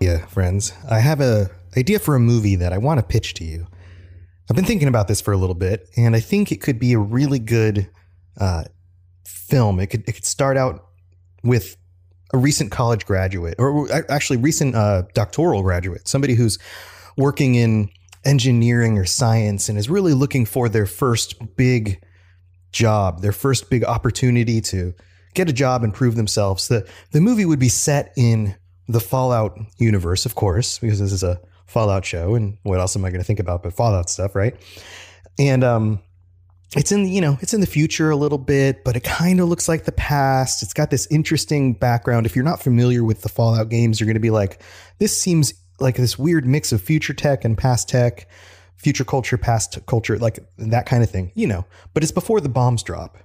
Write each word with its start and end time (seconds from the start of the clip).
Yeah, 0.00 0.24
friends, 0.24 0.72
I 0.90 1.00
have 1.00 1.20
a 1.20 1.50
idea 1.76 1.98
for 1.98 2.16
a 2.16 2.20
movie 2.20 2.56
that 2.56 2.72
I 2.72 2.78
want 2.78 3.00
to 3.00 3.06
pitch 3.06 3.34
to 3.34 3.44
you. 3.44 3.66
I've 4.48 4.56
been 4.56 4.64
thinking 4.64 4.88
about 4.88 5.08
this 5.08 5.20
for 5.20 5.32
a 5.32 5.36
little 5.36 5.54
bit, 5.54 5.88
and 5.94 6.16
I 6.16 6.20
think 6.20 6.50
it 6.50 6.62
could 6.62 6.78
be 6.78 6.94
a 6.94 6.98
really 6.98 7.38
good 7.38 7.88
uh, 8.40 8.64
film. 9.26 9.78
It 9.78 9.88
could 9.88 10.08
it 10.08 10.12
could 10.12 10.24
start 10.24 10.56
out 10.56 10.86
with 11.44 11.76
a 12.32 12.38
recent 12.38 12.70
college 12.70 13.04
graduate, 13.04 13.56
or 13.58 13.92
actually 14.10 14.38
recent 14.38 14.74
uh, 14.74 15.02
doctoral 15.12 15.62
graduate, 15.62 16.08
somebody 16.08 16.34
who's 16.34 16.58
working 17.18 17.54
in 17.54 17.90
engineering 18.24 18.96
or 18.96 19.04
science 19.04 19.68
and 19.68 19.78
is 19.78 19.90
really 19.90 20.14
looking 20.14 20.46
for 20.46 20.68
their 20.70 20.86
first 20.86 21.56
big 21.56 22.02
job, 22.72 23.20
their 23.20 23.32
first 23.32 23.68
big 23.68 23.84
opportunity 23.84 24.62
to 24.62 24.94
get 25.34 25.48
a 25.48 25.52
job 25.52 25.84
and 25.84 25.92
prove 25.92 26.16
themselves. 26.16 26.68
The 26.68 26.88
the 27.12 27.20
movie 27.20 27.44
would 27.44 27.58
be 27.58 27.68
set 27.68 28.14
in 28.16 28.56
the 28.90 29.00
Fallout 29.00 29.58
universe, 29.78 30.26
of 30.26 30.34
course, 30.34 30.78
because 30.78 30.98
this 30.98 31.12
is 31.12 31.22
a 31.22 31.40
Fallout 31.66 32.04
show, 32.04 32.34
and 32.34 32.58
what 32.64 32.80
else 32.80 32.96
am 32.96 33.04
I 33.04 33.10
going 33.10 33.20
to 33.20 33.24
think 33.24 33.38
about 33.38 33.62
but 33.62 33.72
Fallout 33.72 34.10
stuff, 34.10 34.34
right? 34.34 34.56
And 35.38 35.62
um, 35.62 36.00
it's 36.76 36.92
in 36.92 37.04
the, 37.04 37.10
you 37.10 37.20
know 37.20 37.38
it's 37.40 37.54
in 37.54 37.60
the 37.60 37.66
future 37.66 38.10
a 38.10 38.16
little 38.16 38.38
bit, 38.38 38.84
but 38.84 38.96
it 38.96 39.04
kind 39.04 39.40
of 39.40 39.48
looks 39.48 39.68
like 39.68 39.84
the 39.84 39.92
past. 39.92 40.62
It's 40.62 40.72
got 40.72 40.90
this 40.90 41.06
interesting 41.10 41.74
background. 41.74 42.26
If 42.26 42.34
you're 42.34 42.44
not 42.44 42.62
familiar 42.62 43.04
with 43.04 43.22
the 43.22 43.28
Fallout 43.28 43.68
games, 43.68 44.00
you're 44.00 44.06
going 44.06 44.14
to 44.14 44.20
be 44.20 44.30
like, 44.30 44.62
this 44.98 45.16
seems 45.16 45.54
like 45.78 45.96
this 45.96 46.18
weird 46.18 46.46
mix 46.46 46.72
of 46.72 46.82
future 46.82 47.14
tech 47.14 47.44
and 47.44 47.56
past 47.56 47.88
tech, 47.88 48.28
future 48.76 49.04
culture, 49.04 49.38
past 49.38 49.78
culture, 49.86 50.18
like 50.18 50.40
that 50.58 50.86
kind 50.86 51.02
of 51.02 51.10
thing, 51.10 51.32
you 51.34 51.46
know. 51.46 51.64
But 51.94 52.02
it's 52.02 52.12
before 52.12 52.40
the 52.40 52.48
bombs 52.48 52.82
drop, 52.82 53.18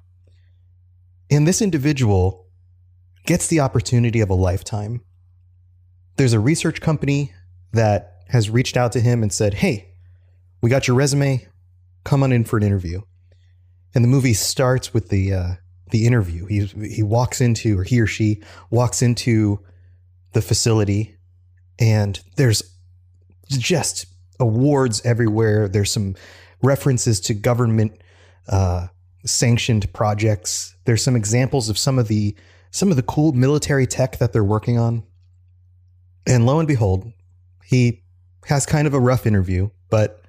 and 1.32 1.48
this 1.48 1.62
individual 1.62 2.48
gets 3.26 3.48
the 3.48 3.60
opportunity 3.60 4.22
of 4.22 4.30
a 4.30 4.36
lifetime 4.36 5.02
there's 6.18 6.34
a 6.34 6.40
research 6.40 6.82
company 6.82 7.34
that 7.74 8.22
has 8.30 8.50
reached 8.50 8.78
out 8.78 8.92
to 8.94 9.00
him 9.00 9.22
and 9.22 9.32
said, 9.32 9.56
Hey, 9.56 9.90
we 10.62 10.70
got 10.70 10.88
your 10.88 10.98
resume. 10.98 11.48
Come 12.04 12.24
on 12.24 12.32
in 12.32 12.44
for 12.44 12.58
an 12.58 12.64
interview. 12.64 13.02
And 13.94 14.04
the 14.04 14.08
movie 14.10 14.34
starts 14.34 14.94
with 14.94 15.10
the 15.10 15.34
uh, 15.34 15.54
the 15.92 16.06
interview. 16.06 16.46
He 16.46 16.66
he 16.66 17.04
walks 17.04 17.40
into, 17.42 17.80
or 17.80 17.84
he 17.84 18.02
or 18.02 18.08
she 18.08 18.42
walks 18.70 19.02
into 19.02 19.60
the 20.34 20.42
facility, 20.42 21.16
and 21.80 22.20
there's 22.36 22.62
just 23.50 24.06
awards 24.40 25.02
everywhere. 25.06 25.68
There's 25.68 25.92
some 25.92 26.16
references 26.62 27.20
to 27.22 27.34
government 27.34 28.02
uh, 28.50 28.88
sanctioned 29.26 29.92
projects. 29.94 30.76
There's 30.86 31.04
some 31.04 31.16
examples 31.16 31.70
of 31.70 31.78
some 31.78 31.98
of 31.98 32.08
the 32.08 32.36
some 32.72 32.90
of 32.90 32.98
the 32.98 33.04
cool 33.04 33.32
military 33.32 33.88
tech 33.88 34.18
that 34.18 34.34
they're 34.34 34.44
working 34.44 34.78
on. 34.78 35.04
And 36.28 36.46
lo 36.46 36.60
and 36.60 36.68
behold, 36.68 37.12
he 37.64 38.04
has 38.46 38.66
kind 38.66 38.88
of 38.88 38.94
a 38.94 39.00
rough 39.00 39.26
interview, 39.26 39.70
but 39.90 40.22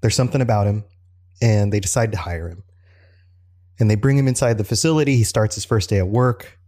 there's 0.00 0.14
something 0.14 0.40
about 0.40 0.66
him, 0.66 0.84
and 1.40 1.72
they 1.72 1.80
decide 1.80 2.12
to 2.12 2.18
hire 2.18 2.48
him. 2.48 2.62
And 3.78 3.90
they 3.90 3.94
bring 3.94 4.16
him 4.16 4.28
inside 4.28 4.58
the 4.58 4.64
facility. 4.64 5.16
He 5.16 5.24
starts 5.24 5.54
his 5.54 5.64
first 5.64 5.90
day 5.90 5.98
at 5.98 6.08
work. 6.08 6.58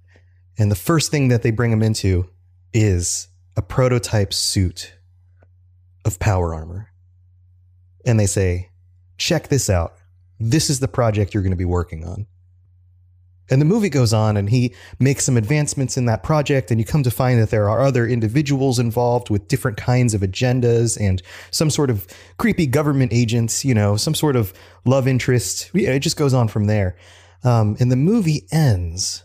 And 0.59 0.71
the 0.71 0.77
first 0.77 1.11
thing 1.11 1.29
that 1.29 1.43
they 1.43 1.51
bring 1.51 1.73
him 1.73 1.83
into 1.83 2.29
is 2.73 3.29
a 3.57 3.63
prototype 3.63 4.35
suit 4.35 4.95
of 6.05 6.19
power 6.19 6.55
armor. 6.55 6.91
And 8.05 8.19
they 8.21 8.27
say, 8.27 8.71
check 9.17 9.49
this 9.49 9.71
out. 9.71 9.95
This 10.39 10.69
is 10.69 10.81
the 10.81 10.89
project 10.89 11.33
you're 11.33 11.43
going 11.43 11.51
to 11.51 11.57
be 11.57 11.65
working 11.65 12.05
on. 12.05 12.27
And 13.51 13.61
the 13.61 13.67
movie 13.67 13.89
goes 13.89 14.13
on 14.13 14.37
and 14.37 14.51
he 14.51 14.75
makes 14.99 15.25
some 15.25 15.37
advancements 15.37 15.97
in 15.97 16.05
that 16.05 16.23
project. 16.23 16.71
And 16.71 16.79
you 16.79 16.85
come 16.85 17.03
to 17.03 17.11
find 17.11 17.41
that 17.41 17.51
there 17.51 17.69
are 17.69 17.81
other 17.81 18.07
individuals 18.07 18.79
involved 18.79 19.31
with 19.31 19.49
different 19.49 19.77
kinds 19.77 20.15
of 20.15 20.21
agendas 20.21 21.01
and 21.01 21.23
some 21.51 21.71
sort 21.71 21.91
of 21.91 22.07
creepy 22.37 22.67
government 22.67 23.13
agents, 23.13 23.65
you 23.65 23.75
know, 23.75 23.97
some 23.97 24.15
sort 24.15 24.37
of 24.37 24.53
love 24.85 25.09
interest. 25.09 25.71
It 25.75 26.01
just 26.01 26.17
goes 26.17 26.35
on 26.35 26.49
from 26.49 26.67
there. 26.67 26.97
Um, 27.45 27.77
and 27.81 27.91
the 27.91 27.97
movie 27.97 28.47
ends 28.53 29.25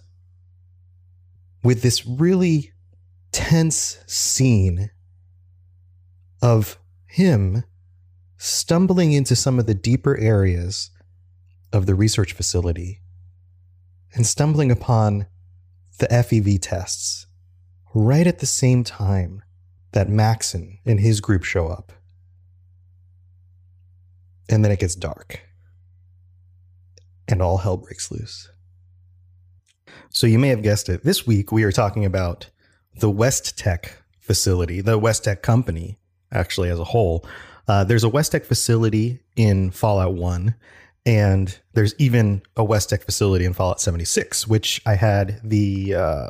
with 1.63 1.81
this 1.81 2.05
really 2.05 2.72
tense 3.31 3.97
scene 4.05 4.91
of 6.41 6.78
him 7.08 7.64
stumbling 8.37 9.14
into 9.14 9.35
some 9.35 9.59
of 9.59 9.66
the 9.66 9.73
deeper 9.73 10.17
areas 10.17 10.91
of 11.72 11.85
the 11.85 11.96
research 11.96 12.34
facility 12.34 12.99
and 14.13 14.25
stumbling 14.25 14.71
upon 14.71 15.27
the 15.99 16.07
FEV 16.07 16.59
tests 16.61 17.27
right 17.93 18.27
at 18.27 18.39
the 18.39 18.45
same 18.45 18.83
time 18.83 19.43
that 19.91 20.09
Maxson 20.09 20.79
and 20.85 20.99
his 20.99 21.21
group 21.21 21.43
show 21.43 21.67
up. 21.67 21.91
And 24.49 24.63
then 24.63 24.71
it 24.71 24.79
gets 24.79 24.95
dark. 24.95 25.41
And 27.27 27.41
all 27.41 27.57
hell 27.57 27.77
breaks 27.77 28.11
loose. 28.11 28.49
So 30.09 30.27
you 30.27 30.37
may 30.37 30.49
have 30.49 30.61
guessed 30.61 30.89
it. 30.89 31.03
This 31.03 31.25
week 31.25 31.51
we 31.51 31.63
are 31.63 31.71
talking 31.71 32.05
about 32.05 32.49
the 32.99 33.09
West 33.09 33.57
Tek 33.57 33.97
facility, 34.19 34.81
the 34.81 34.97
West 34.97 35.23
Tek 35.23 35.41
company, 35.41 35.97
actually, 36.31 36.69
as 36.69 36.79
a 36.79 36.83
whole. 36.83 37.25
Uh, 37.67 37.83
there's 37.83 38.03
a 38.03 38.09
West 38.09 38.33
Tek 38.33 38.45
facility 38.45 39.19
in 39.35 39.71
Fallout 39.71 40.13
1 40.13 40.53
and 41.05 41.59
there's 41.73 41.94
even 41.97 42.41
a 42.55 42.64
West 42.64 42.90
Tek 42.90 43.03
facility 43.03 43.46
in 43.46 43.53
Fallout 43.53 43.82
76, 43.82 44.47
which 44.47 44.82
I 44.85 44.96
had 44.96 45.40
the 45.44 45.96
uh, 45.96 46.28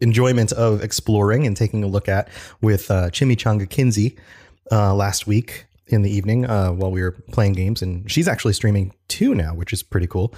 enjoyment 0.00 0.52
of 0.52 0.82
exploring 0.82 1.46
and 1.46 1.56
taking 1.56 1.82
a 1.82 1.88
look 1.88 2.08
at 2.08 2.28
with 2.60 2.90
uh, 2.90 3.10
Chimichanga 3.10 3.68
Kinsey 3.68 4.16
uh, 4.70 4.94
last 4.94 5.26
week. 5.26 5.66
in 5.88 6.02
the 6.02 6.10
evening 6.10 6.46
uh, 6.46 6.70
while 6.70 6.90
we 6.90 7.02
were 7.02 7.12
playing 7.32 7.52
games, 7.52 7.82
and 7.82 8.10
she's 8.10 8.28
actually 8.28 8.52
streaming 8.52 8.94
too 9.08 9.34
now, 9.34 9.54
which 9.54 9.72
is 9.72 9.82
pretty 9.82 10.06
cool. 10.06 10.34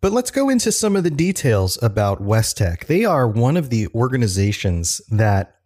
But 0.00 0.12
let's 0.12 0.30
go 0.30 0.48
into 0.48 0.70
some 0.70 0.94
of 0.94 1.04
the 1.04 1.10
details 1.10 1.78
about 1.82 2.20
West 2.20 2.58
Tek. 2.58 2.86
They 2.86 3.04
are 3.04 3.26
one 3.26 3.56
of 3.56 3.70
the 3.70 3.88
organizations 3.94 5.00
that 5.10 5.56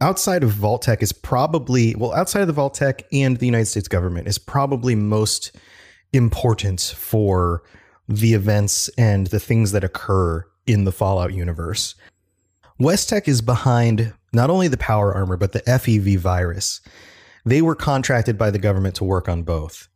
outside 0.00 0.42
of 0.42 0.50
Vault-Tec 0.50 1.02
is 1.02 1.12
probably 1.12 1.94
well 1.94 2.12
outside 2.12 2.40
of 2.40 2.46
the 2.46 2.52
Vault-Tec 2.52 3.04
and 3.12 3.36
the 3.36 3.46
United 3.46 3.66
States 3.66 3.88
government 3.88 4.28
is 4.28 4.38
probably 4.38 4.94
most 4.94 5.56
important 6.16 6.80
for 6.80 7.62
the 8.08 8.34
events 8.34 8.88
and 8.98 9.28
the 9.28 9.40
things 9.40 9.72
that 9.72 9.84
occur 9.84 10.44
in 10.66 10.84
the 10.84 10.92
Fallout 10.92 11.32
universe. 11.32 11.94
West 12.78 13.08
Tek 13.08 13.28
is 13.28 13.40
behind 13.40 14.12
not 14.32 14.50
only 14.50 14.68
the 14.68 14.76
power 14.76 15.14
armor 15.14 15.36
but 15.36 15.52
the 15.52 15.60
FEV 15.60 16.18
virus. 16.18 16.80
They 17.44 17.62
were 17.62 17.76
contracted 17.76 18.36
by 18.36 18.50
the 18.50 18.58
government 18.58 18.96
to 18.96 19.04
work 19.04 19.28
on 19.28 19.44
both. 19.44 19.88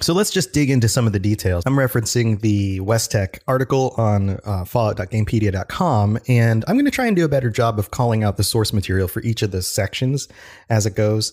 So 0.00 0.12
let's 0.12 0.30
just 0.30 0.52
dig 0.52 0.70
into 0.70 0.88
some 0.88 1.06
of 1.06 1.12
the 1.12 1.20
details. 1.20 1.62
I'm 1.66 1.76
referencing 1.76 2.40
the 2.40 2.80
West 2.80 3.12
Tek 3.12 3.40
article 3.46 3.94
on 3.96 4.40
uh, 4.44 4.64
fallout.gamepedia.com, 4.64 6.18
and 6.26 6.64
I'm 6.66 6.74
going 6.74 6.84
to 6.84 6.90
try 6.90 7.06
and 7.06 7.14
do 7.14 7.24
a 7.24 7.28
better 7.28 7.48
job 7.48 7.78
of 7.78 7.92
calling 7.92 8.24
out 8.24 8.36
the 8.36 8.42
source 8.42 8.72
material 8.72 9.06
for 9.06 9.22
each 9.22 9.42
of 9.42 9.52
the 9.52 9.62
sections 9.62 10.28
as 10.68 10.84
it 10.84 10.96
goes. 10.96 11.32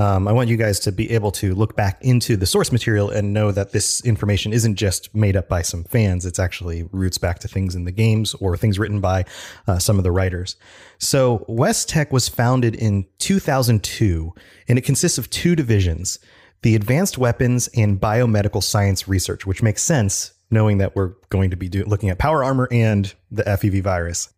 Um, 0.00 0.26
I 0.26 0.32
want 0.32 0.48
you 0.48 0.56
guys 0.56 0.80
to 0.80 0.92
be 0.92 1.10
able 1.10 1.30
to 1.32 1.54
look 1.54 1.76
back 1.76 1.98
into 2.00 2.34
the 2.34 2.46
source 2.46 2.72
material 2.72 3.10
and 3.10 3.34
know 3.34 3.52
that 3.52 3.72
this 3.72 4.02
information 4.02 4.50
isn't 4.50 4.76
just 4.76 5.14
made 5.14 5.36
up 5.36 5.46
by 5.46 5.60
some 5.60 5.84
fans. 5.84 6.24
It's 6.24 6.38
actually 6.38 6.88
roots 6.90 7.18
back 7.18 7.38
to 7.40 7.48
things 7.48 7.74
in 7.74 7.84
the 7.84 7.92
games 7.92 8.32
or 8.40 8.56
things 8.56 8.78
written 8.78 9.02
by 9.02 9.26
uh, 9.68 9.78
some 9.78 9.98
of 9.98 10.04
the 10.04 10.10
writers. 10.10 10.56
So, 10.96 11.44
West 11.48 11.90
Tek 11.90 12.14
was 12.14 12.30
founded 12.30 12.74
in 12.74 13.08
2002, 13.18 14.32
and 14.68 14.78
it 14.78 14.86
consists 14.86 15.18
of 15.18 15.28
two 15.28 15.54
divisions 15.54 16.18
the 16.62 16.74
Advanced 16.76 17.18
Weapons 17.18 17.68
and 17.76 18.00
Biomedical 18.00 18.62
Science 18.62 19.06
Research, 19.06 19.46
which 19.46 19.62
makes 19.62 19.82
sense 19.82 20.32
knowing 20.50 20.78
that 20.78 20.96
we're 20.96 21.12
going 21.28 21.50
to 21.50 21.56
be 21.56 21.68
do- 21.68 21.84
looking 21.84 22.08
at 22.08 22.18
power 22.18 22.42
armor 22.42 22.68
and 22.70 23.14
the 23.30 23.42
FEV 23.42 23.82
virus. 23.82 24.32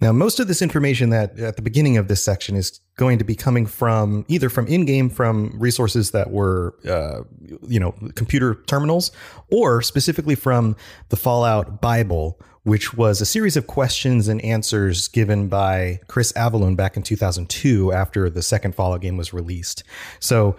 Now, 0.00 0.12
most 0.12 0.40
of 0.40 0.48
this 0.48 0.62
information 0.62 1.10
that 1.10 1.38
at 1.38 1.56
the 1.56 1.62
beginning 1.62 1.98
of 1.98 2.08
this 2.08 2.24
section 2.24 2.56
is 2.56 2.80
going 2.96 3.18
to 3.18 3.24
be 3.24 3.34
coming 3.34 3.66
from 3.66 4.24
either 4.28 4.48
from 4.48 4.66
in-game 4.66 5.10
from 5.10 5.54
resources 5.58 6.12
that 6.12 6.30
were, 6.30 6.74
uh, 6.88 7.22
you 7.68 7.78
know, 7.78 7.92
computer 8.14 8.62
terminals, 8.66 9.12
or 9.50 9.82
specifically 9.82 10.34
from 10.34 10.74
the 11.10 11.16
Fallout 11.16 11.82
Bible, 11.82 12.40
which 12.62 12.94
was 12.94 13.20
a 13.20 13.26
series 13.26 13.56
of 13.56 13.66
questions 13.66 14.28
and 14.28 14.42
answers 14.42 15.08
given 15.08 15.48
by 15.48 16.00
Chris 16.08 16.32
Avellone 16.32 16.76
back 16.76 16.96
in 16.96 17.02
2002 17.02 17.92
after 17.92 18.30
the 18.30 18.42
second 18.42 18.74
Fallout 18.74 19.00
game 19.00 19.16
was 19.16 19.32
released. 19.32 19.82
So 20.18 20.56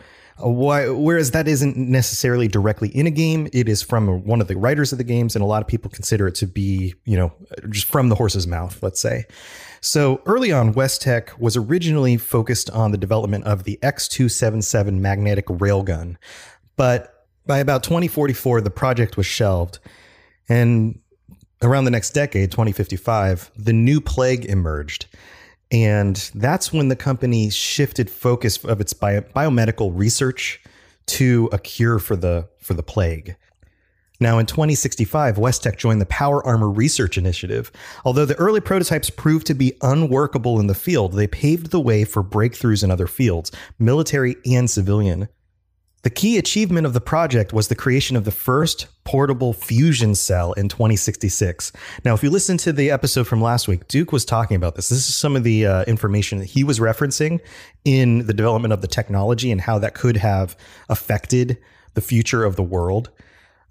why, 0.50 0.88
whereas 0.90 1.32
that 1.32 1.48
isn't 1.48 1.78
necessarily 1.78 2.48
directly 2.48 2.90
in 2.90 3.08
a 3.08 3.12
game, 3.12 3.48
it 3.54 3.70
is 3.70 3.82
from 3.82 4.24
one 4.24 4.42
of 4.42 4.48
the 4.48 4.58
writers 4.58 4.92
of 4.92 4.98
the 4.98 5.04
games, 5.04 5.36
and 5.36 5.44
a 5.44 5.46
lot 5.46 5.62
of 5.62 5.68
people 5.68 5.90
consider 5.90 6.28
it 6.28 6.36
to 6.36 6.48
be, 6.48 6.94
you 7.06 7.18
know, 7.18 7.34
just 7.70 7.88
from 7.88 8.10
the 8.10 8.16
horse's 8.16 8.48
mouth, 8.48 8.82
let's 8.82 9.02
say. 9.02 9.26
So 9.82 10.22
early 10.26 10.52
on, 10.52 10.74
West 10.74 11.02
Tek 11.02 11.40
was 11.40 11.58
originally 11.58 12.18
focused 12.18 12.70
on 12.70 12.92
the 12.92 12.98
development 12.98 13.46
of 13.46 13.64
the 13.64 13.80
X277 13.82 15.00
magnetic 15.00 15.46
railgun, 15.48 16.18
but 16.76 17.28
by 17.46 17.60
about 17.60 17.84
2044, 17.84 18.62
the 18.62 18.70
project 18.70 19.18
was 19.18 19.26
shelved, 19.26 19.80
and 20.48 21.00
around 21.62 21.86
the 21.86 21.92
next 21.92 22.12
decade, 22.12 22.52
2055, 22.52 23.52
the 23.56 23.74
new 23.74 24.02
plague 24.02 24.46
emerged. 24.46 25.08
And 25.72 26.16
that's 26.36 26.74
when 26.74 26.90
the 26.90 26.96
company 26.96 27.50
shifted 27.50 28.10
focus 28.10 28.64
of 28.64 28.82
its 28.82 28.94
bio- 28.94 29.22
biomedical 29.22 29.92
research 29.94 30.62
to 31.08 31.50
a 31.52 31.60
cure 31.60 32.00
for 32.00 32.16
the 32.16 32.48
for 32.60 32.74
the 32.74 32.84
plague. 32.84 33.36
Now, 34.20 34.38
in 34.38 34.46
2065, 34.46 35.40
West 35.40 35.64
Tek 35.64 35.80
joined 35.80 36.00
the 36.00 36.06
Power 36.06 36.46
Armor 36.46 36.70
Research 36.70 37.18
Initiative. 37.18 37.72
Although 38.06 38.26
the 38.26 38.36
early 38.36 38.62
prototypes 38.62 39.10
proved 39.10 39.48
to 39.48 39.56
be 39.56 39.74
unworkable 39.82 40.60
in 40.60 40.68
the 40.68 40.76
field, 40.76 41.14
they 41.14 41.26
paved 41.26 41.72
the 41.72 41.80
way 41.80 42.04
for 42.04 42.24
breakthroughs 42.24 42.84
in 42.84 42.92
other 42.92 43.08
fields, 43.08 43.52
military 43.80 44.36
and 44.46 44.70
civilian. 44.70 45.28
The 46.04 46.10
key 46.10 46.40
achievement 46.40 46.88
of 46.88 46.94
the 46.94 47.02
project 47.02 47.54
was 47.54 47.68
the 47.68 47.76
creation 47.76 48.18
of 48.18 48.26
the 48.26 48.32
first 48.32 48.88
portable 49.04 49.54
fusion 49.54 50.16
cell 50.16 50.54
in 50.54 50.68
2066. 50.68 51.72
Now, 52.04 52.16
if 52.16 52.24
you 52.24 52.32
listen 52.32 52.58
to 52.58 52.74
the 52.74 52.90
episode 52.90 53.28
from 53.28 53.40
last 53.40 53.68
week, 53.68 53.88
Duke 53.88 54.12
was 54.12 54.26
talking 54.26 54.56
about 54.56 54.76
this. 54.76 54.90
This 54.90 55.08
is 55.08 55.16
some 55.16 55.36
of 55.36 55.44
the 55.44 55.68
uh, 55.68 55.84
information 55.84 56.40
that 56.40 56.46
he 56.46 56.64
was 56.64 56.80
referencing 56.80 57.40
in 57.86 58.26
the 58.26 58.34
development 58.34 58.74
of 58.74 58.82
the 58.82 58.88
technology 58.88 59.52
and 59.52 59.62
how 59.62 59.78
that 59.78 59.94
could 59.94 60.18
have 60.18 60.58
affected 60.90 61.60
the 61.94 62.02
future 62.02 62.44
of 62.44 62.56
the 62.56 62.64
world. 62.64 63.12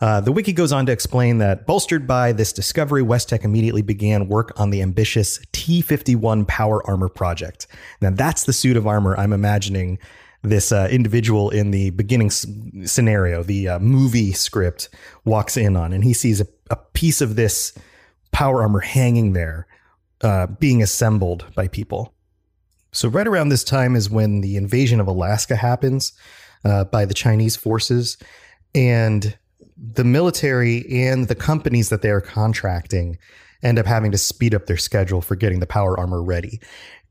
Uh, 0.00 0.20
the 0.20 0.32
wiki 0.32 0.52
goes 0.52 0.72
on 0.72 0.86
to 0.86 0.92
explain 0.92 1.38
that, 1.38 1.66
bolstered 1.66 2.06
by 2.06 2.32
this 2.32 2.52
discovery, 2.52 3.02
West 3.02 3.28
Tek 3.28 3.44
immediately 3.44 3.82
began 3.82 4.28
work 4.28 4.52
on 4.58 4.70
the 4.70 4.82
ambitious 4.82 5.40
T 5.52 5.82
51 5.82 6.46
power 6.46 6.86
armor 6.88 7.08
project. 7.08 7.66
Now, 8.00 8.10
that's 8.10 8.44
the 8.44 8.52
suit 8.52 8.76
of 8.76 8.86
armor 8.86 9.18
I'm 9.18 9.32
imagining 9.32 9.98
this 10.42 10.72
uh, 10.72 10.88
individual 10.90 11.50
in 11.50 11.70
the 11.70 11.90
beginning 11.90 12.28
s- 12.28 12.46
scenario, 12.84 13.42
the 13.42 13.68
uh, 13.68 13.78
movie 13.78 14.32
script, 14.32 14.88
walks 15.24 15.56
in 15.56 15.76
on, 15.76 15.92
and 15.92 16.04
he 16.04 16.12
sees 16.12 16.40
a, 16.40 16.46
a 16.70 16.76
piece 16.76 17.20
of 17.20 17.36
this 17.36 17.72
power 18.32 18.62
armor 18.62 18.80
hanging 18.80 19.32
there, 19.32 19.66
uh, 20.22 20.46
being 20.46 20.82
assembled 20.82 21.44
by 21.54 21.68
people. 21.68 22.14
So, 22.92 23.08
right 23.08 23.26
around 23.26 23.50
this 23.50 23.64
time 23.64 23.94
is 23.94 24.10
when 24.10 24.40
the 24.40 24.56
invasion 24.56 25.00
of 25.00 25.06
Alaska 25.06 25.56
happens 25.56 26.12
uh, 26.64 26.84
by 26.84 27.04
the 27.04 27.14
Chinese 27.14 27.56
forces, 27.56 28.16
and 28.74 29.36
the 29.76 30.04
military 30.04 30.84
and 30.90 31.28
the 31.28 31.34
companies 31.34 31.88
that 31.88 32.02
they 32.02 32.10
are 32.10 32.20
contracting 32.20 33.18
end 33.62 33.78
up 33.78 33.86
having 33.86 34.10
to 34.12 34.18
speed 34.18 34.54
up 34.54 34.66
their 34.66 34.76
schedule 34.76 35.20
for 35.20 35.36
getting 35.36 35.60
the 35.60 35.66
power 35.66 35.98
armor 35.98 36.22
ready. 36.22 36.60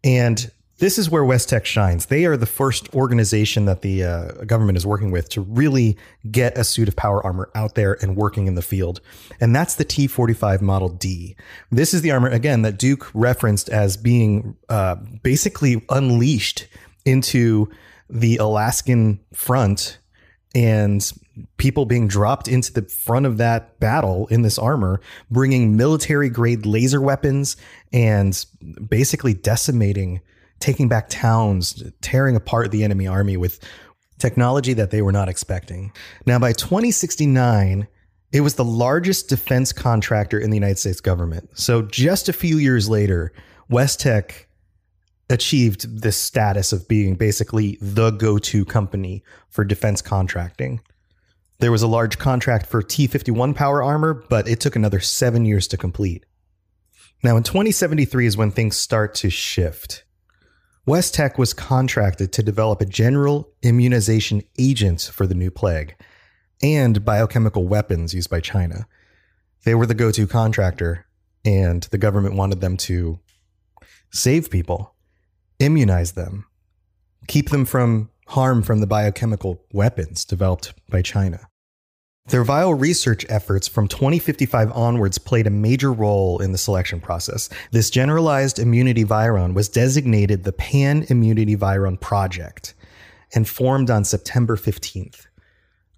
And 0.03 0.51
this 0.79 0.97
is 0.97 1.09
where 1.09 1.23
West 1.23 1.49
Tek 1.49 1.65
shines. 1.65 2.07
They 2.07 2.25
are 2.25 2.37
the 2.37 2.45
first 2.45 2.93
organization 2.95 3.65
that 3.65 3.81
the 3.81 4.03
uh, 4.03 4.31
government 4.45 4.77
is 4.77 4.85
working 4.85 5.11
with 5.11 5.29
to 5.29 5.41
really 5.41 5.97
get 6.31 6.57
a 6.57 6.63
suit 6.63 6.87
of 6.87 6.95
power 6.95 7.23
armor 7.25 7.49
out 7.53 7.75
there 7.75 7.97
and 8.01 8.15
working 8.15 8.47
in 8.47 8.55
the 8.55 8.61
field. 8.61 9.01
And 9.39 9.55
that's 9.55 9.75
the 9.75 9.85
T45 9.85 10.61
Model 10.61 10.89
D. 10.89 11.35
This 11.69 11.93
is 11.93 12.01
the 12.01 12.11
armor, 12.11 12.29
again, 12.29 12.61
that 12.63 12.77
Duke 12.79 13.09
referenced 13.13 13.69
as 13.69 13.97
being 13.97 14.55
uh, 14.69 14.95
basically 15.21 15.85
unleashed 15.89 16.67
into 17.05 17.69
the 18.09 18.37
Alaskan 18.37 19.19
front 19.33 19.99
and 20.55 21.11
people 21.57 21.85
being 21.85 22.07
dropped 22.07 22.47
into 22.47 22.73
the 22.73 22.81
front 22.81 23.25
of 23.25 23.37
that 23.37 23.79
battle 23.79 24.27
in 24.27 24.41
this 24.41 24.57
armor, 24.57 24.99
bringing 25.29 25.77
military 25.77 26.29
grade 26.29 26.65
laser 26.65 27.01
weapons 27.01 27.55
and 27.93 28.45
basically 28.87 29.33
decimating 29.33 30.21
taking 30.59 30.87
back 30.87 31.09
towns, 31.09 31.83
tearing 32.01 32.35
apart 32.35 32.71
the 32.71 32.83
enemy 32.83 33.07
army 33.07 33.37
with 33.37 33.59
technology 34.17 34.73
that 34.73 34.91
they 34.91 35.01
were 35.01 35.11
not 35.11 35.29
expecting. 35.29 35.91
Now, 36.25 36.39
by 36.39 36.53
2069, 36.53 37.87
it 38.31 38.41
was 38.41 38.55
the 38.55 38.65
largest 38.65 39.29
defense 39.29 39.71
contractor 39.73 40.37
in 40.39 40.49
the 40.49 40.57
United 40.57 40.77
States 40.77 41.01
government. 41.01 41.49
So, 41.53 41.81
just 41.81 42.29
a 42.29 42.33
few 42.33 42.57
years 42.57 42.87
later, 42.87 43.33
West 43.69 44.01
Tek 44.01 44.47
achieved 45.29 46.01
this 46.01 46.17
status 46.17 46.73
of 46.73 46.87
being 46.87 47.15
basically 47.15 47.77
the 47.81 48.11
go 48.11 48.37
to 48.39 48.65
company 48.65 49.23
for 49.49 49.63
defense 49.63 50.01
contracting. 50.01 50.81
There 51.59 51.71
was 51.71 51.81
a 51.81 51.87
large 51.87 52.17
contract 52.17 52.65
for 52.65 52.81
T 52.81 53.07
51 53.07 53.53
power 53.53 53.83
armor, 53.83 54.13
but 54.13 54.47
it 54.47 54.59
took 54.59 54.75
another 54.75 54.99
seven 54.99 55.45
years 55.45 55.67
to 55.69 55.77
complete. 55.77 56.25
Now, 57.23 57.35
in 57.35 57.43
2073 57.43 58.25
is 58.25 58.37
when 58.37 58.51
things 58.51 58.77
start 58.77 59.13
to 59.15 59.29
shift. 59.29 60.03
West 60.85 61.13
Tek 61.13 61.37
was 61.37 61.53
contracted 61.53 62.31
to 62.33 62.43
develop 62.43 62.81
a 62.81 62.85
general 62.85 63.49
immunization 63.61 64.41
agent 64.57 65.11
for 65.13 65.27
the 65.27 65.35
new 65.35 65.51
plague 65.51 65.95
and 66.61 67.05
biochemical 67.05 67.67
weapons 67.67 68.13
used 68.13 68.29
by 68.29 68.39
China. 68.39 68.87
They 69.63 69.75
were 69.75 69.85
the 69.85 69.93
go 69.93 70.11
to 70.11 70.27
contractor, 70.27 71.05
and 71.45 71.83
the 71.83 71.97
government 71.97 72.35
wanted 72.35 72.61
them 72.61 72.77
to 72.77 73.19
save 74.11 74.49
people, 74.49 74.95
immunize 75.59 76.13
them, 76.13 76.45
keep 77.27 77.49
them 77.49 77.65
from 77.65 78.09
harm 78.27 78.61
from 78.61 78.79
the 78.79 78.87
biochemical 78.87 79.61
weapons 79.73 80.25
developed 80.25 80.73
by 80.89 81.01
China. 81.01 81.48
Their 82.29 82.45
viral 82.45 82.79
research 82.79 83.25
efforts 83.27 83.67
from 83.67 83.87
2055 83.87 84.71
onwards 84.73 85.17
played 85.17 85.47
a 85.47 85.49
major 85.49 85.91
role 85.91 86.39
in 86.39 86.51
the 86.51 86.59
selection 86.59 87.01
process. 87.01 87.49
This 87.71 87.89
generalized 87.89 88.59
immunity 88.59 89.03
viron 89.03 89.55
was 89.55 89.67
designated 89.67 90.43
the 90.43 90.53
Pan 90.53 91.07
Immunity 91.09 91.55
Viron 91.55 91.99
Project 91.99 92.75
and 93.33 93.49
formed 93.49 93.89
on 93.89 94.03
September 94.03 94.55
15th. 94.55 95.25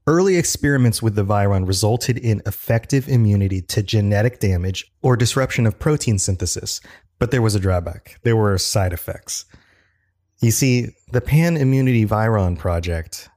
Early 0.07 0.37
experiments 0.37 1.01
with 1.01 1.15
the 1.15 1.25
viron 1.25 1.67
resulted 1.67 2.17
in 2.17 2.41
effective 2.45 3.09
immunity 3.09 3.61
to 3.63 3.83
genetic 3.83 4.39
damage 4.39 4.89
or 5.01 5.17
disruption 5.17 5.67
of 5.67 5.79
protein 5.79 6.17
synthesis, 6.17 6.79
but 7.19 7.31
there 7.31 7.41
was 7.41 7.55
a 7.55 7.59
drawback. 7.59 8.21
There 8.23 8.37
were 8.37 8.57
side 8.57 8.93
effects. 8.93 9.43
You 10.41 10.51
see, 10.51 10.95
the 11.11 11.19
Pan 11.19 11.57
Immunity 11.57 12.05
Viron 12.05 12.57
Project 12.57 13.29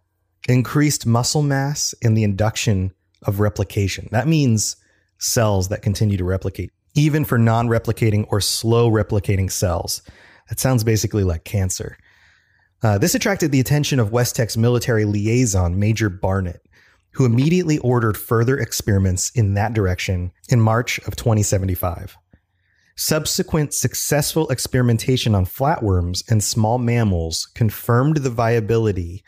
increased 0.48 1.06
muscle 1.06 1.42
mass 1.42 1.94
and 2.02 2.16
the 2.16 2.24
induction 2.24 2.92
of 3.22 3.40
replication. 3.40 4.08
That 4.12 4.28
means 4.28 4.76
cells 5.18 5.68
that 5.68 5.82
continue 5.82 6.16
to 6.16 6.24
replicate, 6.24 6.70
even 6.94 7.24
for 7.24 7.38
non 7.38 7.68
replicating 7.68 8.26
or 8.28 8.40
slow 8.40 8.90
replicating 8.90 9.50
cells. 9.50 10.02
That 10.48 10.60
sounds 10.60 10.84
basically 10.84 11.24
like 11.24 11.44
cancer. 11.44 11.96
Uh, 12.82 12.98
this 12.98 13.14
attracted 13.14 13.50
the 13.50 13.60
attention 13.60 13.98
of 13.98 14.12
West 14.12 14.36
Tek's 14.36 14.58
military 14.58 15.06
liaison, 15.06 15.78
Major 15.78 16.10
Barnett, 16.10 16.60
who 17.12 17.24
immediately 17.24 17.78
ordered 17.78 18.18
further 18.18 18.58
experiments 18.58 19.30
in 19.30 19.54
that 19.54 19.72
direction 19.72 20.32
in 20.50 20.60
March 20.60 20.98
of 21.06 21.16
2075. 21.16 22.18
Subsequent 22.96 23.72
successful 23.72 24.48
experimentation 24.50 25.34
on 25.34 25.46
flatworms 25.46 26.22
and 26.30 26.44
small 26.44 26.78
mammals 26.78 27.46
confirmed 27.54 28.18
the 28.18 28.30
viability 28.30 29.24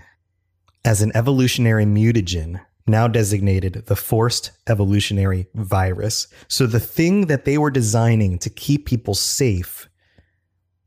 as 0.87 1.03
an 1.03 1.11
evolutionary 1.17 1.85
mutagen, 1.85 2.61
now 2.87 3.09
designated 3.09 3.75
the 3.87 3.97
forced 3.97 4.53
evolutionary 4.69 5.49
virus. 5.55 6.29
So 6.47 6.67
the 6.67 6.81
thing 6.81 7.27
that 7.27 7.45
they 7.45 7.59
were 7.59 7.73
designing 7.73 8.39
to 8.39 8.49
keep 8.49 8.87
people 8.87 9.15
safe 9.15 9.89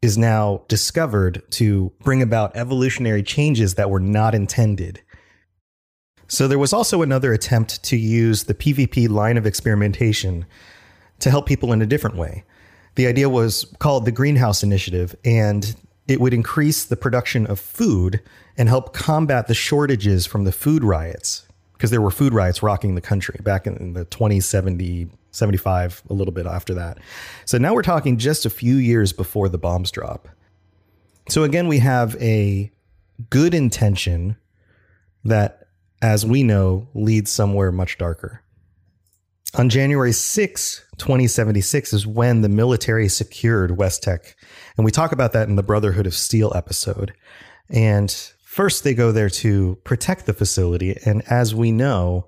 is 0.01 0.17
now 0.17 0.63
discovered 0.69 1.43
to 1.51 1.91
bring 1.99 2.21
about 2.21 2.55
evolutionary 2.55 3.21
changes 3.21 3.75
that 3.75 3.89
were 3.89 3.99
not 3.99 4.33
intended. 4.33 5.01
So 6.29 6.47
there 6.47 6.57
was 6.57 6.71
also 6.71 7.01
another 7.01 7.33
attempt 7.33 7.83
to 7.83 7.97
use 7.97 8.45
the 8.45 8.53
PVP 8.53 9.09
line 9.09 9.35
of 9.35 9.45
experimentation 9.45 10.45
to 11.19 11.29
help 11.29 11.45
people 11.45 11.73
in 11.73 11.81
a 11.81 11.85
different 11.85 12.15
way. 12.15 12.45
The 12.95 13.07
idea 13.07 13.27
was 13.27 13.65
called 13.79 14.05
the 14.05 14.11
Greenhouse 14.13 14.63
Initiative, 14.63 15.13
and 15.25 15.75
it 16.09 16.19
would 16.19 16.33
increase 16.33 16.83
the 16.85 16.97
production 16.97 17.45
of 17.45 17.59
food 17.59 18.19
and 18.57 18.67
help 18.67 18.93
combat 18.93 19.47
the 19.47 19.53
shortages 19.53 20.25
from 20.25 20.43
the 20.43 20.51
food 20.51 20.83
riots 20.83 21.47
because 21.73 21.91
there 21.91 22.01
were 22.01 22.09
food 22.09 22.33
riots 22.33 22.63
rocking 22.63 22.95
the 22.95 23.01
country 23.01 23.39
back 23.43 23.67
in, 23.67 23.93
the 23.93 24.05
2070 24.05 25.09
75 25.31 26.01
a 26.09 26.13
little 26.13 26.33
bit 26.33 26.47
after 26.47 26.73
that. 26.73 26.97
So 27.45 27.59
now 27.59 27.75
we're 27.75 27.83
talking 27.83 28.17
just 28.17 28.43
a 28.47 28.49
few 28.49 28.77
years 28.77 29.13
before 29.13 29.47
the 29.47 29.59
bombs 29.59 29.91
drop. 29.91 30.27
So 31.29 31.43
again 31.43 31.67
we 31.67 31.77
have 31.77 32.15
a 32.19 32.71
good 33.29 33.53
intention 33.53 34.35
that 35.23 35.67
as 36.01 36.25
we 36.25 36.41
know 36.41 36.87
leads 36.95 37.31
somewhere 37.31 37.71
much 37.71 37.99
darker 37.99 38.41
on 39.55 39.69
January 39.69 40.11
6, 40.11 40.85
2076 40.97 41.93
is 41.93 42.05
when 42.05 42.41
the 42.41 42.49
military 42.49 43.07
secured 43.07 43.77
West 43.77 44.03
Tek. 44.03 44.35
And 44.77 44.85
we 44.85 44.91
talk 44.91 45.11
about 45.11 45.33
that 45.33 45.47
in 45.47 45.55
the 45.55 45.63
Brotherhood 45.63 46.05
of 46.05 46.13
Steel 46.13 46.51
episode. 46.55 47.13
And 47.69 48.11
first 48.43 48.83
they 48.83 48.93
go 48.93 49.11
there 49.11 49.29
to 49.29 49.77
protect 49.83 50.25
the 50.25 50.33
facility. 50.33 50.97
And 51.05 51.23
as 51.29 51.55
we 51.55 51.71
know, 51.71 52.27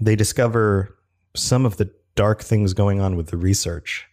they 0.00 0.14
discover 0.14 0.96
some 1.34 1.66
of 1.66 1.78
the 1.78 1.92
dark 2.14 2.42
things 2.42 2.74
going 2.74 3.00
on 3.00 3.16
with 3.16 3.28
the 3.28 3.36
research. 3.36 4.06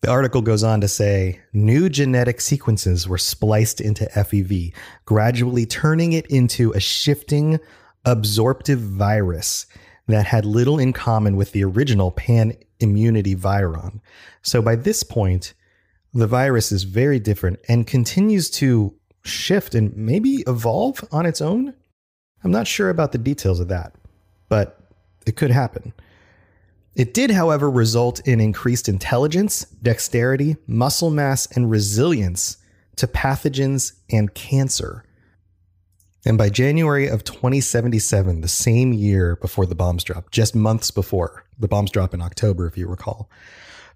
The 0.00 0.10
article 0.10 0.40
goes 0.40 0.64
on 0.64 0.80
to 0.80 0.88
say 0.88 1.40
new 1.52 1.90
genetic 1.90 2.40
sequences 2.40 3.06
were 3.06 3.18
spliced 3.18 3.80
into 3.80 4.06
FEV, 4.06 4.74
gradually 5.04 5.66
turning 5.66 6.12
it 6.12 6.26
into 6.26 6.72
a 6.72 6.80
shifting, 6.80 7.60
absorptive 8.06 8.80
virus 8.80 9.66
that 10.10 10.26
had 10.26 10.44
little 10.44 10.78
in 10.78 10.92
common 10.92 11.36
with 11.36 11.52
the 11.52 11.64
original 11.64 12.10
pan 12.10 12.54
immunity 12.78 13.34
viron. 13.34 14.00
So 14.42 14.62
by 14.62 14.76
this 14.76 15.02
point, 15.02 15.54
the 16.12 16.26
virus 16.26 16.72
is 16.72 16.82
very 16.84 17.18
different 17.18 17.60
and 17.68 17.86
continues 17.86 18.50
to 18.50 18.94
shift 19.22 19.74
and 19.74 19.96
maybe 19.96 20.42
evolve 20.46 21.04
on 21.12 21.26
its 21.26 21.40
own. 21.40 21.74
I'm 22.42 22.50
not 22.50 22.66
sure 22.66 22.90
about 22.90 23.12
the 23.12 23.18
details 23.18 23.60
of 23.60 23.68
that, 23.68 23.94
but 24.48 24.80
it 25.26 25.36
could 25.36 25.50
happen. 25.50 25.92
It 26.96 27.14
did, 27.14 27.30
however, 27.30 27.70
result 27.70 28.26
in 28.26 28.40
increased 28.40 28.88
intelligence, 28.88 29.64
dexterity, 29.82 30.56
muscle 30.66 31.10
mass, 31.10 31.46
and 31.54 31.70
resilience 31.70 32.56
to 32.96 33.06
pathogens 33.06 33.92
and 34.10 34.34
cancer. 34.34 35.04
And 36.24 36.36
by 36.36 36.50
January 36.50 37.06
of 37.08 37.24
2077, 37.24 38.42
the 38.42 38.48
same 38.48 38.92
year 38.92 39.36
before 39.36 39.66
the 39.66 39.74
bombs 39.74 40.04
drop, 40.04 40.30
just 40.30 40.54
months 40.54 40.90
before 40.90 41.44
the 41.58 41.68
bombs 41.68 41.90
drop 41.90 42.12
in 42.12 42.20
October, 42.20 42.66
if 42.66 42.76
you 42.76 42.86
recall, 42.86 43.30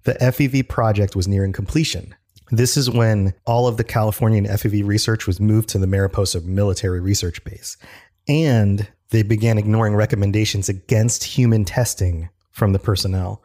the 0.04 0.14
FEV 0.14 0.68
project 0.68 1.14
was 1.14 1.28
nearing 1.28 1.52
completion. 1.52 2.14
This 2.50 2.76
is 2.76 2.90
when 2.90 3.34
all 3.46 3.66
of 3.66 3.76
the 3.76 3.84
Californian 3.84 4.46
FEV 4.46 4.86
research 4.86 5.26
was 5.26 5.40
moved 5.40 5.68
to 5.70 5.78
the 5.78 5.86
Mariposa 5.86 6.40
Military 6.42 7.00
Research 7.00 7.42
Base. 7.44 7.76
And 8.28 8.88
they 9.10 9.22
began 9.22 9.58
ignoring 9.58 9.94
recommendations 9.94 10.68
against 10.68 11.24
human 11.24 11.64
testing 11.64 12.28
from 12.50 12.72
the 12.72 12.78
personnel. 12.78 13.42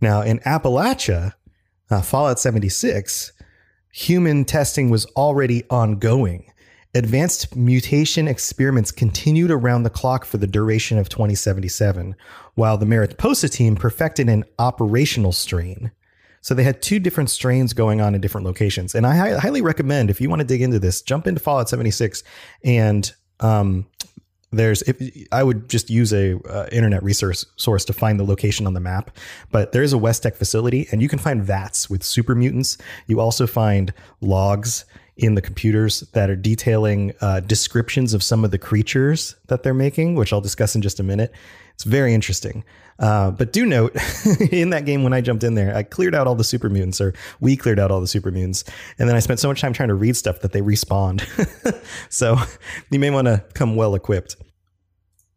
Now, 0.00 0.22
in 0.22 0.38
Appalachia, 0.40 1.34
uh, 1.90 2.02
Fallout 2.02 2.38
76, 2.38 3.32
human 3.92 4.44
testing 4.44 4.90
was 4.90 5.06
already 5.16 5.64
ongoing. 5.70 6.50
Advanced 6.96 7.56
mutation 7.56 8.28
experiments 8.28 8.92
continued 8.92 9.50
around 9.50 9.82
the 9.82 9.90
clock 9.90 10.24
for 10.24 10.38
the 10.38 10.46
duration 10.46 10.96
of 10.96 11.08
2077, 11.08 12.14
while 12.54 12.78
the 12.78 12.86
Mariposa 12.86 13.48
team 13.48 13.74
perfected 13.74 14.28
an 14.28 14.44
operational 14.60 15.32
strain. 15.32 15.90
So 16.40 16.54
they 16.54 16.62
had 16.62 16.82
two 16.82 17.00
different 17.00 17.30
strains 17.30 17.72
going 17.72 18.00
on 18.00 18.14
in 18.14 18.20
different 18.20 18.46
locations. 18.46 18.94
And 18.94 19.06
I 19.06 19.36
highly 19.38 19.60
recommend 19.60 20.08
if 20.08 20.20
you 20.20 20.30
want 20.30 20.40
to 20.40 20.46
dig 20.46 20.62
into 20.62 20.78
this, 20.78 21.02
jump 21.02 21.26
into 21.26 21.40
Fallout 21.40 21.68
76 21.68 22.22
and 22.62 23.12
um, 23.40 23.86
there's 24.52 24.82
if 24.82 25.02
I 25.32 25.42
would 25.42 25.68
just 25.68 25.90
use 25.90 26.12
a 26.12 26.38
uh, 26.48 26.68
internet 26.70 27.02
resource 27.02 27.44
source 27.56 27.84
to 27.86 27.92
find 27.92 28.20
the 28.20 28.24
location 28.24 28.68
on 28.68 28.74
the 28.74 28.80
map, 28.80 29.10
but 29.50 29.72
there 29.72 29.82
is 29.82 29.92
a 29.92 29.98
West 29.98 30.22
Tek 30.22 30.36
facility 30.36 30.86
and 30.92 31.02
you 31.02 31.08
can 31.08 31.18
find 31.18 31.42
VATs 31.42 31.90
with 31.90 32.04
super 32.04 32.36
mutants. 32.36 32.78
You 33.08 33.18
also 33.18 33.48
find 33.48 33.92
logs 34.20 34.84
in 35.16 35.34
the 35.34 35.42
computers 35.42 36.00
that 36.12 36.28
are 36.28 36.36
detailing 36.36 37.12
uh, 37.20 37.40
descriptions 37.40 38.14
of 38.14 38.22
some 38.22 38.44
of 38.44 38.50
the 38.50 38.58
creatures 38.58 39.36
that 39.46 39.62
they're 39.62 39.74
making, 39.74 40.14
which 40.16 40.32
I'll 40.32 40.40
discuss 40.40 40.74
in 40.74 40.82
just 40.82 40.98
a 40.98 41.04
minute. 41.04 41.32
It's 41.74 41.84
very 41.84 42.14
interesting. 42.14 42.64
Uh, 42.98 43.30
but 43.30 43.52
do 43.52 43.66
note, 43.66 43.96
in 44.52 44.70
that 44.70 44.84
game 44.84 45.02
when 45.02 45.12
I 45.12 45.20
jumped 45.20 45.42
in 45.42 45.54
there, 45.54 45.74
I 45.74 45.82
cleared 45.82 46.14
out 46.14 46.26
all 46.26 46.34
the 46.34 46.44
super 46.44 46.68
mutants, 46.68 47.00
or 47.00 47.14
we 47.40 47.56
cleared 47.56 47.80
out 47.80 47.90
all 47.90 48.00
the 48.00 48.06
super 48.06 48.30
mutants, 48.30 48.64
and 48.98 49.08
then 49.08 49.16
I 49.16 49.20
spent 49.20 49.40
so 49.40 49.48
much 49.48 49.60
time 49.60 49.72
trying 49.72 49.88
to 49.88 49.94
read 49.94 50.16
stuff 50.16 50.40
that 50.40 50.52
they 50.52 50.60
respawned. 50.60 51.22
so 52.08 52.36
you 52.90 52.98
may 52.98 53.10
want 53.10 53.26
to 53.26 53.44
come 53.54 53.76
well 53.76 53.94
equipped. 53.94 54.36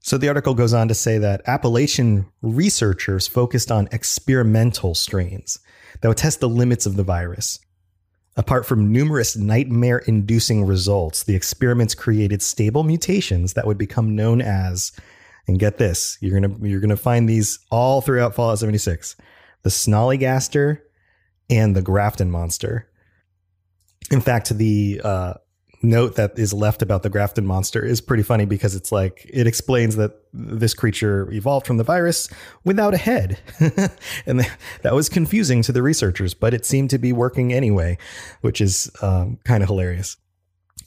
So 0.02 0.18
the 0.18 0.30
article 0.30 0.54
goes 0.54 0.74
on 0.74 0.88
to 0.88 0.94
say 0.94 1.18
that 1.18 1.42
Appalachian 1.48 2.28
researchers 2.42 3.28
focused 3.28 3.72
on 3.72 3.90
experimental 3.92 4.96
strains 4.96 5.60
that 6.02 6.08
would 6.08 6.18
test 6.18 6.40
the 6.40 6.48
limits 6.48 6.86
of 6.86 6.96
the 6.96 7.04
virus. 7.04 7.60
Apart 8.38 8.68
from 8.68 8.92
numerous 8.92 9.36
nightmare 9.36 9.98
inducing 9.98 10.64
results, 10.64 11.24
the 11.24 11.36
experiments 11.36 11.96
created 11.96 12.44
stable 12.44 12.84
mutations 12.84 13.54
that 13.54 13.66
would 13.66 13.80
become 13.80 14.16
known 14.16 14.42
as, 14.42 14.92
and 15.48 15.58
get 15.58 15.80
this, 15.80 16.20
you're 16.22 16.40
gonna 16.40 16.56
you're 16.62 16.80
gonna 16.80 16.96
find 16.96 17.28
these 17.28 17.58
all 17.72 18.00
throughout 18.00 18.36
Fallout 18.36 18.60
76. 18.60 19.16
The 19.64 19.70
Snollygaster 19.72 20.82
and 21.50 21.76
the 21.76 21.82
Grafton 21.82 22.30
monster. 22.30 22.88
In 24.12 24.22
fact, 24.22 24.56
the 24.56 25.02
uh, 25.04 25.34
note 25.88 26.16
that 26.16 26.38
is 26.38 26.54
left 26.54 26.82
about 26.82 27.04
the 27.04 27.10
Grafton 27.10 27.46
monster 27.46 27.84
is 27.84 28.02
pretty 28.02 28.24
funny 28.24 28.46
because 28.46 28.76
it's 28.76 28.92
like 28.92 29.26
it 29.32 29.48
explains 29.48 29.96
that 29.96 30.12
this 30.34 30.74
creature 30.74 31.32
evolved 31.32 31.66
from 31.66 31.78
the 31.78 31.84
virus 31.84 32.30
without 32.64 32.94
a 32.94 32.98
head. 32.98 33.40
and 34.26 34.46
that 34.84 34.94
was 34.94 35.10
confusing 35.10 35.62
to 35.64 35.72
the 35.72 35.82
researchers, 35.82 36.34
but 36.34 36.54
it 36.54 36.66
seemed 36.66 36.90
to 36.92 36.98
be 36.98 37.14
working 37.14 37.54
anyway, 37.54 37.98
which 38.42 38.62
is 38.62 38.92
um, 39.02 39.40
kind 39.44 39.64
of 39.64 39.70
hilarious. 39.70 40.18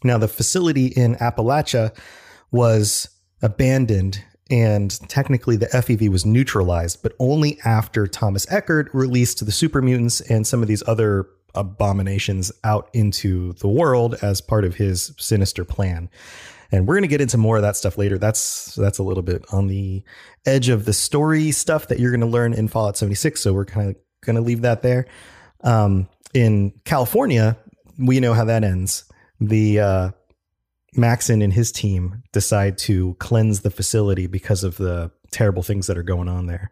Now, 0.05 0.19
the 0.19 0.29
facility 0.29 0.87
in 0.87 1.17
Appalachia 1.17 1.97
was 2.51 3.09
abandoned 3.43 4.25
and 4.51 4.91
technically 5.09 5.57
the 5.57 5.67
FEV 5.67 6.09
was 6.09 6.27
neutralized, 6.27 7.03
but 7.03 7.13
only 7.21 7.59
after 7.65 8.07
Thomas 8.09 8.51
Eckert 8.51 8.91
released 8.93 9.45
the 9.47 9.53
super 9.53 9.81
mutants 9.81 10.21
and 10.23 10.45
some 10.47 10.61
of 10.61 10.69
these 10.69 10.83
other 10.89 11.29
abominations 11.55 12.53
out 12.65 12.89
into 12.93 13.53
the 13.55 13.69
world 13.69 14.15
as 14.23 14.41
part 14.41 14.65
of 14.65 14.77
his 14.77 15.15
sinister 15.19 15.65
plan. 15.65 16.09
And 16.73 16.87
we're 16.87 16.95
going 16.95 17.03
to 17.03 17.09
get 17.09 17.21
into 17.21 17.37
more 17.37 17.57
of 17.57 17.63
that 17.63 17.77
stuff 17.77 17.99
later. 17.99 18.17
That's 18.17 18.75
that's 18.77 18.99
a 18.99 19.03
little 19.03 19.23
bit 19.23 19.45
on 19.53 19.67
the 19.67 20.05
edge 20.47 20.69
of 20.69 20.85
the 20.85 20.93
story 20.93 21.51
stuff 21.51 21.89
that 21.89 21.99
you're 21.99 22.13
going 22.13 22.21
to 22.21 22.27
learn 22.27 22.55
in 22.55 22.69
Fallout 22.69 22.97
76. 22.97 23.41
So 23.41 23.53
we're 23.53 23.65
kind 23.65 23.91
of 23.91 23.97
going 24.25 24.37
to 24.37 24.43
leave 24.43 24.63
that 24.63 24.83
there. 24.83 25.07
Um, 25.63 26.09
in 26.33 26.73
California, 26.85 27.57
we 27.99 28.21
know 28.21 28.35
how 28.35 28.45
that 28.45 28.63
ends. 28.63 29.05
The 29.41 29.81
uh, 29.81 30.11
Maxson 30.95 31.43
and 31.43 31.53
his 31.53 31.73
team 31.73 32.23
decide 32.33 32.79
to 32.79 33.15
cleanse 33.15 33.61
the 33.61 33.71
facility 33.71 34.27
because 34.27 34.65
of 34.65 34.77
the 34.77 35.11
terrible 35.31 35.63
things 35.63 35.87
that 35.87 35.99
are 35.99 36.03
going 36.03 36.29
on 36.29 36.47
there. 36.47 36.71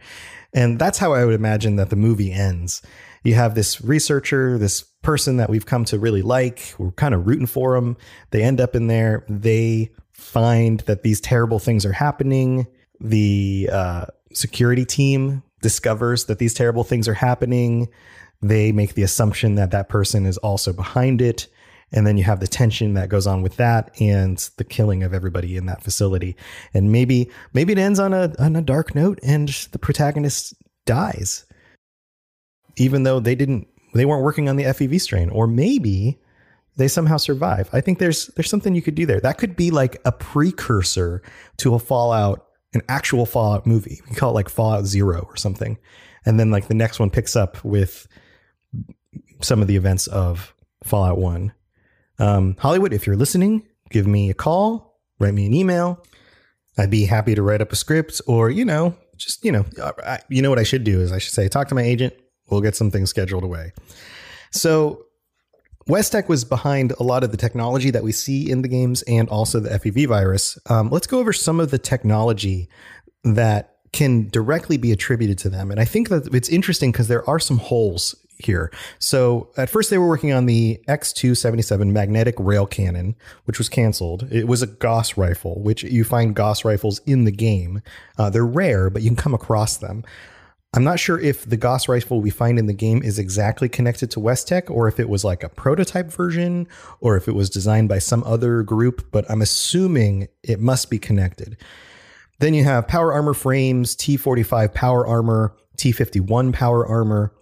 And 0.52 0.78
that's 0.78 0.98
how 0.98 1.12
I 1.12 1.24
would 1.24 1.34
imagine 1.34 1.76
that 1.76 1.90
the 1.90 1.96
movie 1.96 2.32
ends. 2.32 2.82
You 3.22 3.34
have 3.34 3.54
this 3.54 3.80
researcher, 3.80 4.58
this 4.58 4.82
person 5.02 5.36
that 5.38 5.50
we've 5.50 5.66
come 5.66 5.84
to 5.86 5.98
really 5.98 6.22
like. 6.22 6.74
We're 6.78 6.92
kind 6.92 7.14
of 7.14 7.26
rooting 7.26 7.46
for 7.46 7.74
them. 7.74 7.96
They 8.30 8.42
end 8.42 8.60
up 8.60 8.74
in 8.74 8.86
there. 8.86 9.24
They 9.28 9.90
find 10.12 10.80
that 10.80 11.02
these 11.02 11.20
terrible 11.20 11.58
things 11.58 11.84
are 11.86 11.92
happening. 11.92 12.66
The 13.00 13.70
uh, 13.72 14.06
security 14.32 14.84
team 14.84 15.42
discovers 15.62 16.26
that 16.26 16.38
these 16.38 16.54
terrible 16.54 16.84
things 16.84 17.08
are 17.08 17.14
happening. 17.14 17.88
They 18.42 18.72
make 18.72 18.94
the 18.94 19.02
assumption 19.02 19.56
that 19.56 19.70
that 19.72 19.88
person 19.88 20.26
is 20.26 20.38
also 20.38 20.72
behind 20.72 21.20
it 21.20 21.48
and 21.92 22.06
then 22.06 22.18
you 22.18 22.24
have 22.24 22.40
the 22.40 22.46
tension 22.46 22.94
that 22.94 23.08
goes 23.08 23.26
on 23.26 23.42
with 23.42 23.56
that 23.56 23.90
and 24.00 24.38
the 24.56 24.64
killing 24.64 25.02
of 25.02 25.14
everybody 25.14 25.56
in 25.56 25.66
that 25.66 25.82
facility 25.82 26.36
and 26.74 26.92
maybe 26.92 27.30
maybe 27.52 27.72
it 27.72 27.78
ends 27.78 27.98
on 27.98 28.12
a 28.12 28.32
on 28.38 28.56
a 28.56 28.62
dark 28.62 28.94
note 28.94 29.18
and 29.22 29.48
the 29.72 29.78
protagonist 29.78 30.54
dies 30.84 31.44
even 32.78 33.02
though 33.02 33.20
they 33.20 33.34
didn't 33.34 33.68
they 33.94 34.04
weren't 34.04 34.22
working 34.22 34.48
on 34.48 34.56
the 34.56 34.64
FEV 34.64 35.00
strain 35.00 35.30
or 35.30 35.46
maybe 35.46 36.20
they 36.76 36.88
somehow 36.88 37.16
survive. 37.16 37.68
I 37.72 37.80
think 37.80 37.98
there's 37.98 38.28
there's 38.28 38.50
something 38.50 38.74
you 38.74 38.82
could 38.82 38.94
do 38.94 39.06
there. 39.06 39.20
That 39.20 39.38
could 39.38 39.56
be 39.56 39.70
like 39.70 40.00
a 40.04 40.12
precursor 40.12 41.22
to 41.58 41.74
a 41.74 41.78
fallout 41.78 42.44
an 42.74 42.82
actual 42.88 43.26
fallout 43.26 43.66
movie. 43.66 44.00
We 44.08 44.16
call 44.16 44.30
it 44.30 44.34
like 44.34 44.48
fallout 44.48 44.84
0 44.84 45.26
or 45.28 45.36
something. 45.36 45.78
And 46.26 46.38
then 46.38 46.50
like 46.50 46.68
the 46.68 46.74
next 46.74 47.00
one 47.00 47.08
picks 47.08 47.34
up 47.34 47.64
with 47.64 48.06
some 49.40 49.62
of 49.62 49.68
the 49.68 49.76
events 49.76 50.06
of 50.06 50.54
fallout 50.84 51.18
1 51.18 51.52
um, 52.18 52.56
Hollywood, 52.58 52.92
if 52.92 53.06
you're 53.06 53.16
listening, 53.16 53.62
give 53.90 54.06
me 54.06 54.30
a 54.30 54.34
call, 54.34 55.00
write 55.18 55.34
me 55.34 55.46
an 55.46 55.54
email. 55.54 56.02
I'd 56.76 56.90
be 56.90 57.06
happy 57.06 57.34
to 57.34 57.42
write 57.42 57.60
up 57.60 57.72
a 57.72 57.76
script 57.76 58.20
or, 58.26 58.50
you 58.50 58.64
know, 58.64 58.96
just, 59.16 59.44
you 59.44 59.50
know, 59.50 59.64
I, 60.04 60.20
you 60.28 60.42
know 60.42 60.50
what 60.50 60.58
I 60.58 60.64
should 60.64 60.84
do 60.84 61.00
is 61.00 61.12
I 61.12 61.18
should 61.18 61.32
say, 61.32 61.48
talk 61.48 61.68
to 61.68 61.74
my 61.74 61.82
agent. 61.82 62.14
We'll 62.50 62.60
get 62.60 62.76
something 62.76 63.06
scheduled 63.06 63.44
away. 63.44 63.72
So 64.50 65.04
West 65.86 66.12
Tek 66.12 66.28
was 66.28 66.44
behind 66.44 66.92
a 66.92 67.02
lot 67.02 67.24
of 67.24 67.30
the 67.30 67.36
technology 67.36 67.90
that 67.90 68.02
we 68.02 68.12
see 68.12 68.50
in 68.50 68.62
the 68.62 68.68
games 68.68 69.02
and 69.02 69.28
also 69.28 69.58
the 69.60 69.70
FEV 69.70 70.06
virus. 70.06 70.58
Um, 70.66 70.90
let's 70.90 71.06
go 71.06 71.18
over 71.18 71.32
some 71.32 71.60
of 71.60 71.70
the 71.70 71.78
technology 71.78 72.68
that 73.24 73.76
can 73.92 74.28
directly 74.28 74.76
be 74.76 74.92
attributed 74.92 75.38
to 75.38 75.48
them. 75.48 75.70
And 75.70 75.80
I 75.80 75.86
think 75.86 76.10
that 76.10 76.34
it's 76.34 76.48
interesting 76.48 76.92
because 76.92 77.08
there 77.08 77.28
are 77.28 77.38
some 77.38 77.58
holes 77.58 78.14
here. 78.38 78.70
So 78.98 79.50
at 79.56 79.70
first 79.70 79.90
they 79.90 79.98
were 79.98 80.06
working 80.06 80.32
on 80.32 80.46
the 80.46 80.80
X277 80.88 81.90
magnetic 81.90 82.34
rail 82.38 82.66
cannon, 82.66 83.16
which 83.44 83.58
was 83.58 83.68
canceled. 83.68 84.28
It 84.30 84.46
was 84.46 84.62
a 84.62 84.66
Gauss 84.66 85.16
rifle, 85.16 85.60
which 85.62 85.82
you 85.82 86.04
find 86.04 86.36
Gauss 86.36 86.64
rifles 86.64 87.00
in 87.06 87.24
the 87.24 87.32
game. 87.32 87.82
Uh, 88.16 88.30
they're 88.30 88.46
rare, 88.46 88.90
but 88.90 89.02
you 89.02 89.08
can 89.08 89.16
come 89.16 89.34
across 89.34 89.78
them. 89.78 90.04
I'm 90.74 90.84
not 90.84 91.00
sure 91.00 91.18
if 91.18 91.48
the 91.48 91.56
Gauss 91.56 91.88
rifle 91.88 92.20
we 92.20 92.28
find 92.28 92.58
in 92.58 92.66
the 92.66 92.74
game 92.74 93.02
is 93.02 93.18
exactly 93.18 93.68
connected 93.68 94.10
to 94.10 94.20
West 94.20 94.48
Tek 94.48 94.70
or 94.70 94.86
if 94.86 95.00
it 95.00 95.08
was 95.08 95.24
like 95.24 95.42
a 95.42 95.48
prototype 95.48 96.10
version 96.12 96.68
or 97.00 97.16
if 97.16 97.26
it 97.26 97.34
was 97.34 97.48
designed 97.48 97.88
by 97.88 97.98
some 97.98 98.22
other 98.24 98.62
group, 98.62 99.10
but 99.10 99.24
I'm 99.30 99.40
assuming 99.40 100.28
it 100.42 100.60
must 100.60 100.90
be 100.90 100.98
connected. 100.98 101.56
Then 102.40 102.52
you 102.52 102.64
have 102.64 102.86
power 102.86 103.14
armor 103.14 103.34
frames, 103.34 103.96
T45 103.96 104.74
power 104.74 105.06
armor, 105.06 105.56
T51 105.78 106.52
power 106.52 106.86
armor, 106.86 107.32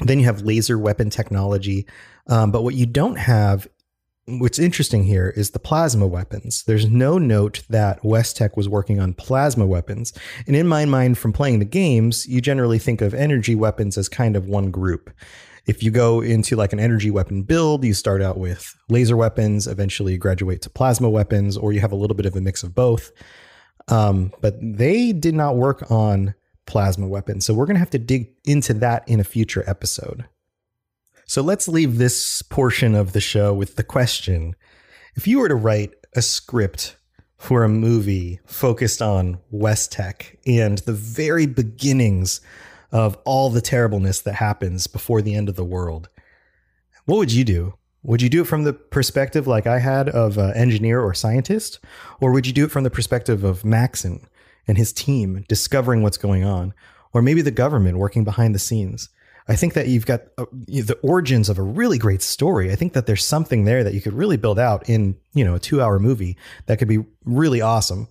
then 0.00 0.18
you 0.18 0.26
have 0.26 0.42
laser 0.42 0.78
weapon 0.78 1.10
technology. 1.10 1.86
Um, 2.26 2.50
but 2.50 2.62
what 2.62 2.74
you 2.74 2.86
don't 2.86 3.16
have, 3.16 3.66
what's 4.26 4.58
interesting 4.58 5.04
here, 5.04 5.32
is 5.36 5.50
the 5.50 5.58
plasma 5.58 6.06
weapons. 6.06 6.64
There's 6.64 6.88
no 6.88 7.18
note 7.18 7.62
that 7.68 8.04
West 8.04 8.36
Tek 8.36 8.56
was 8.56 8.68
working 8.68 9.00
on 9.00 9.14
plasma 9.14 9.66
weapons. 9.66 10.12
And 10.46 10.54
in 10.54 10.68
my 10.68 10.84
mind, 10.84 11.18
from 11.18 11.32
playing 11.32 11.58
the 11.58 11.64
games, 11.64 12.26
you 12.26 12.40
generally 12.40 12.78
think 12.78 13.00
of 13.00 13.14
energy 13.14 13.54
weapons 13.54 13.98
as 13.98 14.08
kind 14.08 14.36
of 14.36 14.46
one 14.46 14.70
group. 14.70 15.10
If 15.66 15.82
you 15.82 15.90
go 15.90 16.20
into 16.20 16.56
like 16.56 16.72
an 16.72 16.80
energy 16.80 17.10
weapon 17.10 17.42
build, 17.42 17.84
you 17.84 17.94
start 17.94 18.22
out 18.22 18.38
with 18.38 18.74
laser 18.88 19.16
weapons, 19.16 19.66
eventually 19.66 20.16
graduate 20.16 20.62
to 20.62 20.70
plasma 20.70 21.08
weapons, 21.08 21.56
or 21.56 21.72
you 21.72 21.80
have 21.80 21.92
a 21.92 21.96
little 21.96 22.16
bit 22.16 22.26
of 22.26 22.34
a 22.34 22.40
mix 22.40 22.62
of 22.62 22.74
both. 22.74 23.12
Um, 23.88 24.32
but 24.40 24.56
they 24.60 25.12
did 25.12 25.34
not 25.34 25.56
work 25.56 25.90
on 25.90 26.34
plasma 26.66 27.08
weapons. 27.08 27.44
So 27.44 27.54
we're 27.54 27.66
going 27.66 27.76
to 27.76 27.80
have 27.80 27.90
to 27.90 27.98
dig 27.98 28.32
into 28.44 28.74
that 28.74 29.06
in 29.08 29.20
a 29.20 29.24
future 29.24 29.64
episode. 29.66 30.26
So 31.32 31.40
let's 31.40 31.66
leave 31.66 31.96
this 31.96 32.42
portion 32.42 32.94
of 32.94 33.14
the 33.14 33.20
show 33.22 33.54
with 33.54 33.76
the 33.76 33.82
question 33.82 34.54
if 35.14 35.26
you 35.26 35.38
were 35.38 35.48
to 35.48 35.54
write 35.54 35.94
a 36.14 36.20
script 36.20 36.98
for 37.38 37.64
a 37.64 37.70
movie 37.70 38.40
focused 38.44 39.00
on 39.00 39.38
West 39.50 39.92
Tek 39.92 40.38
and 40.46 40.76
the 40.80 40.92
very 40.92 41.46
beginnings 41.46 42.42
of 42.90 43.16
all 43.24 43.48
the 43.48 43.62
terribleness 43.62 44.20
that 44.20 44.34
happens 44.34 44.86
before 44.86 45.22
the 45.22 45.34
end 45.34 45.48
of 45.48 45.56
the 45.56 45.64
world, 45.64 46.10
what 47.06 47.16
would 47.16 47.32
you 47.32 47.44
do? 47.44 47.78
Would 48.02 48.20
you 48.20 48.28
do 48.28 48.42
it 48.42 48.46
from 48.46 48.64
the 48.64 48.74
perspective 48.74 49.46
like 49.46 49.66
I 49.66 49.78
had 49.78 50.10
of 50.10 50.36
an 50.36 50.52
engineer 50.52 51.00
or 51.00 51.14
scientist? 51.14 51.78
Or 52.20 52.32
would 52.32 52.46
you 52.46 52.52
do 52.52 52.66
it 52.66 52.70
from 52.70 52.84
the 52.84 52.90
perspective 52.90 53.42
of 53.42 53.64
Maxson, 53.64 54.26
and 54.68 54.76
his 54.76 54.92
team 54.92 55.46
discovering 55.48 56.02
what's 56.02 56.18
going 56.18 56.44
on, 56.44 56.74
or 57.14 57.22
maybe 57.22 57.40
the 57.40 57.50
government 57.50 57.96
working 57.96 58.22
behind 58.22 58.54
the 58.54 58.58
scenes. 58.58 59.08
I 59.48 59.56
think 59.56 59.74
that 59.74 59.88
you've 59.88 60.06
got 60.06 60.22
uh, 60.38 60.44
the 60.52 60.98
origins 61.02 61.48
of 61.48 61.58
a 61.58 61.62
really 61.62 61.98
great 61.98 62.22
story. 62.22 62.70
I 62.70 62.76
think 62.76 62.92
that 62.92 63.06
there's 63.06 63.24
something 63.24 63.64
there 63.64 63.82
that 63.82 63.94
you 63.94 64.00
could 64.00 64.12
really 64.12 64.36
build 64.36 64.58
out 64.58 64.88
in, 64.88 65.16
you 65.34 65.44
know, 65.44 65.54
a 65.54 65.60
2-hour 65.60 65.98
movie 65.98 66.36
that 66.66 66.78
could 66.78 66.88
be 66.88 67.04
really 67.24 67.60
awesome. 67.60 68.08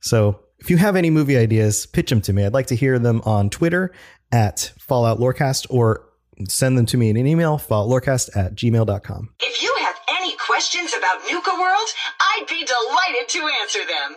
So, 0.00 0.40
if 0.58 0.70
you 0.70 0.76
have 0.78 0.96
any 0.96 1.10
movie 1.10 1.36
ideas, 1.36 1.84
pitch 1.84 2.08
them 2.08 2.22
to 2.22 2.32
me. 2.32 2.44
I'd 2.44 2.54
like 2.54 2.68
to 2.68 2.76
hear 2.76 2.98
them 2.98 3.20
on 3.26 3.50
Twitter 3.50 3.92
at 4.32 4.72
Fallout 4.78 5.18
Lorecast 5.18 5.66
or 5.68 6.06
send 6.48 6.78
them 6.78 6.86
to 6.86 6.96
me 6.96 7.10
in 7.10 7.16
an 7.16 7.26
email, 7.26 7.58
falloutlorecast 7.58 8.36
at 8.36 8.54
gmail.com. 8.54 9.34
If 9.40 9.62
you 9.62 9.74
have 9.80 9.96
any 10.08 10.34
questions 10.36 10.94
about 10.96 11.20
Nuka 11.30 11.50
World, 11.58 11.88
I'd 12.20 12.46
be 12.48 12.64
delighted 12.64 13.28
to 13.28 13.50
answer 13.60 13.80
them. 13.80 14.16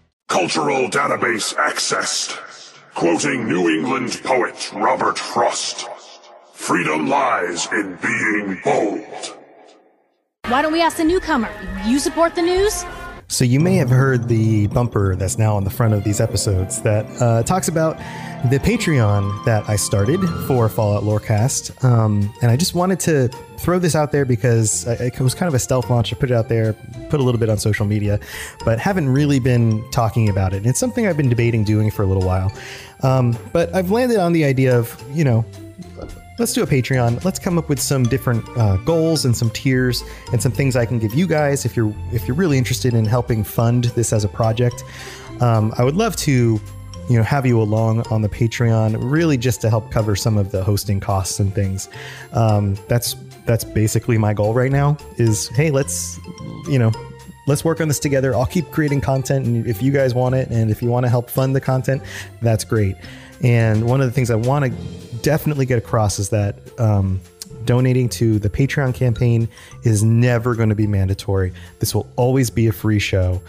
Cultural 0.31 0.87
database 0.87 1.53
accessed. 1.55 2.39
Quoting 2.93 3.49
New 3.49 3.67
England 3.67 4.21
poet 4.23 4.71
Robert 4.73 5.19
Frost. 5.19 5.89
Freedom 6.53 7.09
lies 7.09 7.67
in 7.73 7.97
being 8.01 8.57
bold. 8.63 9.37
Why 10.47 10.61
don't 10.61 10.71
we 10.71 10.81
ask 10.81 10.95
the 10.95 11.03
newcomer? 11.03 11.49
You 11.85 11.99
support 11.99 12.33
the 12.33 12.41
news? 12.41 12.85
So 13.31 13.45
you 13.45 13.61
may 13.61 13.75
have 13.75 13.89
heard 13.89 14.27
the 14.27 14.67
bumper 14.67 15.15
that's 15.15 15.37
now 15.37 15.55
on 15.55 15.63
the 15.63 15.69
front 15.69 15.93
of 15.93 16.03
these 16.03 16.19
episodes 16.19 16.81
that 16.81 17.05
uh, 17.21 17.43
talks 17.43 17.69
about 17.69 17.97
the 18.49 18.59
Patreon 18.59 19.45
that 19.45 19.67
I 19.69 19.77
started 19.77 20.19
for 20.47 20.67
Fallout 20.67 21.03
Lorecast, 21.03 21.81
um, 21.81 22.29
and 22.41 22.51
I 22.51 22.57
just 22.57 22.75
wanted 22.75 22.99
to 23.01 23.29
throw 23.57 23.79
this 23.79 23.95
out 23.95 24.11
there 24.11 24.25
because 24.25 24.85
it 24.85 25.17
was 25.21 25.33
kind 25.33 25.47
of 25.47 25.53
a 25.53 25.59
stealth 25.59 25.89
launch. 25.89 26.11
I 26.11 26.17
put 26.17 26.29
it 26.29 26.33
out 26.33 26.49
there, 26.49 26.73
put 27.09 27.21
a 27.21 27.23
little 27.23 27.39
bit 27.39 27.47
on 27.47 27.57
social 27.57 27.85
media, 27.85 28.19
but 28.65 28.79
haven't 28.79 29.07
really 29.07 29.39
been 29.39 29.89
talking 29.91 30.27
about 30.27 30.53
it. 30.53 30.57
And 30.57 30.65
it's 30.65 30.79
something 30.79 31.07
I've 31.07 31.17
been 31.17 31.29
debating 31.29 31.63
doing 31.63 31.89
for 31.89 32.03
a 32.03 32.07
little 32.07 32.25
while. 32.25 32.51
Um, 33.01 33.37
but 33.53 33.73
I've 33.73 33.91
landed 33.91 34.17
on 34.17 34.33
the 34.33 34.43
idea 34.43 34.77
of 34.77 35.01
you 35.13 35.23
know 35.23 35.45
let's 36.37 36.53
do 36.53 36.63
a 36.63 36.67
Patreon. 36.67 37.23
Let's 37.23 37.39
come 37.39 37.57
up 37.57 37.69
with 37.69 37.79
some 37.79 38.03
different 38.03 38.47
uh, 38.57 38.77
goals 38.77 39.25
and 39.25 39.35
some 39.35 39.49
tiers 39.51 40.03
and 40.31 40.41
some 40.41 40.51
things 40.51 40.75
I 40.75 40.85
can 40.85 40.99
give 40.99 41.13
you 41.13 41.27
guys 41.27 41.65
if 41.65 41.75
you're 41.75 41.93
if 42.11 42.27
you're 42.27 42.35
really 42.35 42.57
interested 42.57 42.93
in 42.93 43.05
helping 43.05 43.43
fund 43.43 43.85
this 43.95 44.13
as 44.13 44.23
a 44.23 44.27
project. 44.27 44.83
Um, 45.39 45.73
I 45.77 45.83
would 45.83 45.95
love 45.95 46.15
to, 46.17 46.59
you 47.09 47.17
know, 47.17 47.23
have 47.23 47.45
you 47.45 47.61
along 47.61 48.01
on 48.11 48.21
the 48.21 48.29
Patreon, 48.29 48.97
really 48.99 49.37
just 49.37 49.61
to 49.61 49.69
help 49.69 49.91
cover 49.91 50.15
some 50.15 50.37
of 50.37 50.51
the 50.51 50.63
hosting 50.63 50.99
costs 50.99 51.39
and 51.39 51.53
things. 51.53 51.89
Um, 52.33 52.75
that's 52.87 53.15
that's 53.45 53.63
basically 53.63 54.17
my 54.17 54.33
goal 54.33 54.53
right 54.53 54.71
now. 54.71 54.97
Is 55.17 55.47
hey, 55.49 55.71
let's 55.71 56.19
you 56.67 56.79
know 56.79 56.91
let's 57.47 57.65
work 57.65 57.81
on 57.81 57.87
this 57.87 57.99
together. 57.99 58.35
I'll 58.35 58.45
keep 58.45 58.71
creating 58.71 59.01
content, 59.01 59.45
and 59.45 59.67
if 59.67 59.81
you 59.81 59.91
guys 59.91 60.13
want 60.13 60.35
it, 60.35 60.49
and 60.49 60.71
if 60.71 60.81
you 60.81 60.89
want 60.89 61.05
to 61.05 61.09
help 61.09 61.29
fund 61.29 61.55
the 61.55 61.61
content, 61.61 62.01
that's 62.41 62.63
great. 62.63 62.95
And 63.43 63.87
one 63.87 64.01
of 64.01 64.07
the 64.07 64.11
things 64.11 64.29
I 64.29 64.35
want 64.35 64.65
to 64.65 64.71
definitely 65.21 65.65
get 65.65 65.77
across 65.77 66.19
is 66.19 66.29
that 66.29 66.57
um, 66.79 67.19
donating 67.65 68.09
to 68.09 68.39
the 68.39 68.49
Patreon 68.49 68.93
campaign 68.93 69.49
is 69.83 70.03
never 70.03 70.55
going 70.55 70.69
to 70.69 70.75
be 70.75 70.87
mandatory. 70.87 71.53
This 71.79 71.95
will 71.95 72.07
always 72.15 72.49
be 72.49 72.67
a 72.67 72.71
free 72.71 72.99
show. 72.99 73.41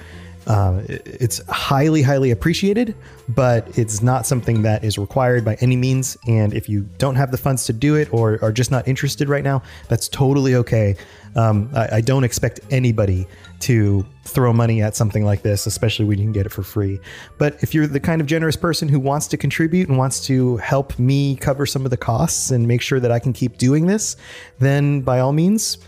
Uh, 0.47 0.83
it's 0.89 1.47
highly, 1.49 2.03
highly 2.03 2.31
appreciated, 2.31 2.95
but 3.29 3.79
it's 3.79 4.03
not 4.03 4.27
something 4.27 4.63
that 4.63 4.83
is 4.83 4.99
required 4.99 5.45
by 5.45 5.57
any 5.61 5.77
means. 5.77 6.17
And 6.27 6.53
if 6.53 6.69
you 6.69 6.89
don't 6.99 7.15
have 7.15 7.31
the 7.31 7.39
funds 7.39 7.65
to 7.67 7.73
do 7.73 7.95
it 7.95 8.13
or 8.13 8.39
are 8.43 8.53
just 8.53 8.71
not 8.71 8.87
interested 8.89 9.29
right 9.29 9.45
now, 9.45 9.63
that's 9.89 10.09
totally 10.09 10.55
okay. 10.57 10.97
Um, 11.37 11.71
I, 11.75 11.97
I 11.97 12.01
don't 12.01 12.25
expect 12.25 12.61
anybody 12.71 13.27
to 13.61 14.05
throw 14.25 14.53
money 14.53 14.83
at 14.83 14.97
something 14.97 15.25
like 15.25 15.43
this, 15.43 15.67
especially 15.67 16.05
when 16.05 16.19
you 16.19 16.25
can 16.25 16.33
get 16.33 16.47
it 16.47 16.49
for 16.51 16.65
free. 16.65 16.99
But 17.39 17.63
if 17.63 17.73
you're 17.73 17.87
the 17.87 18.01
kind 18.01 18.21
of 18.21 18.27
generous 18.27 18.57
person 18.57 18.89
who 18.89 18.99
wants 18.99 19.29
to 19.29 19.37
contribute 19.37 19.89
and 19.89 19.97
wants 19.97 20.27
to 20.27 20.57
help 20.57 20.99
me 20.99 21.37
cover 21.37 21.65
some 21.65 21.85
of 21.85 21.91
the 21.91 21.97
costs 21.97 22.51
and 22.51 22.67
make 22.67 22.83
sure 22.83 22.99
that 22.99 23.13
I 23.13 23.21
can 23.21 23.33
keep 23.33 23.59
doing 23.59 23.87
this, 23.87 24.17
then 24.59 25.03
by 25.03 25.21
all 25.21 25.33
means, 25.33 25.79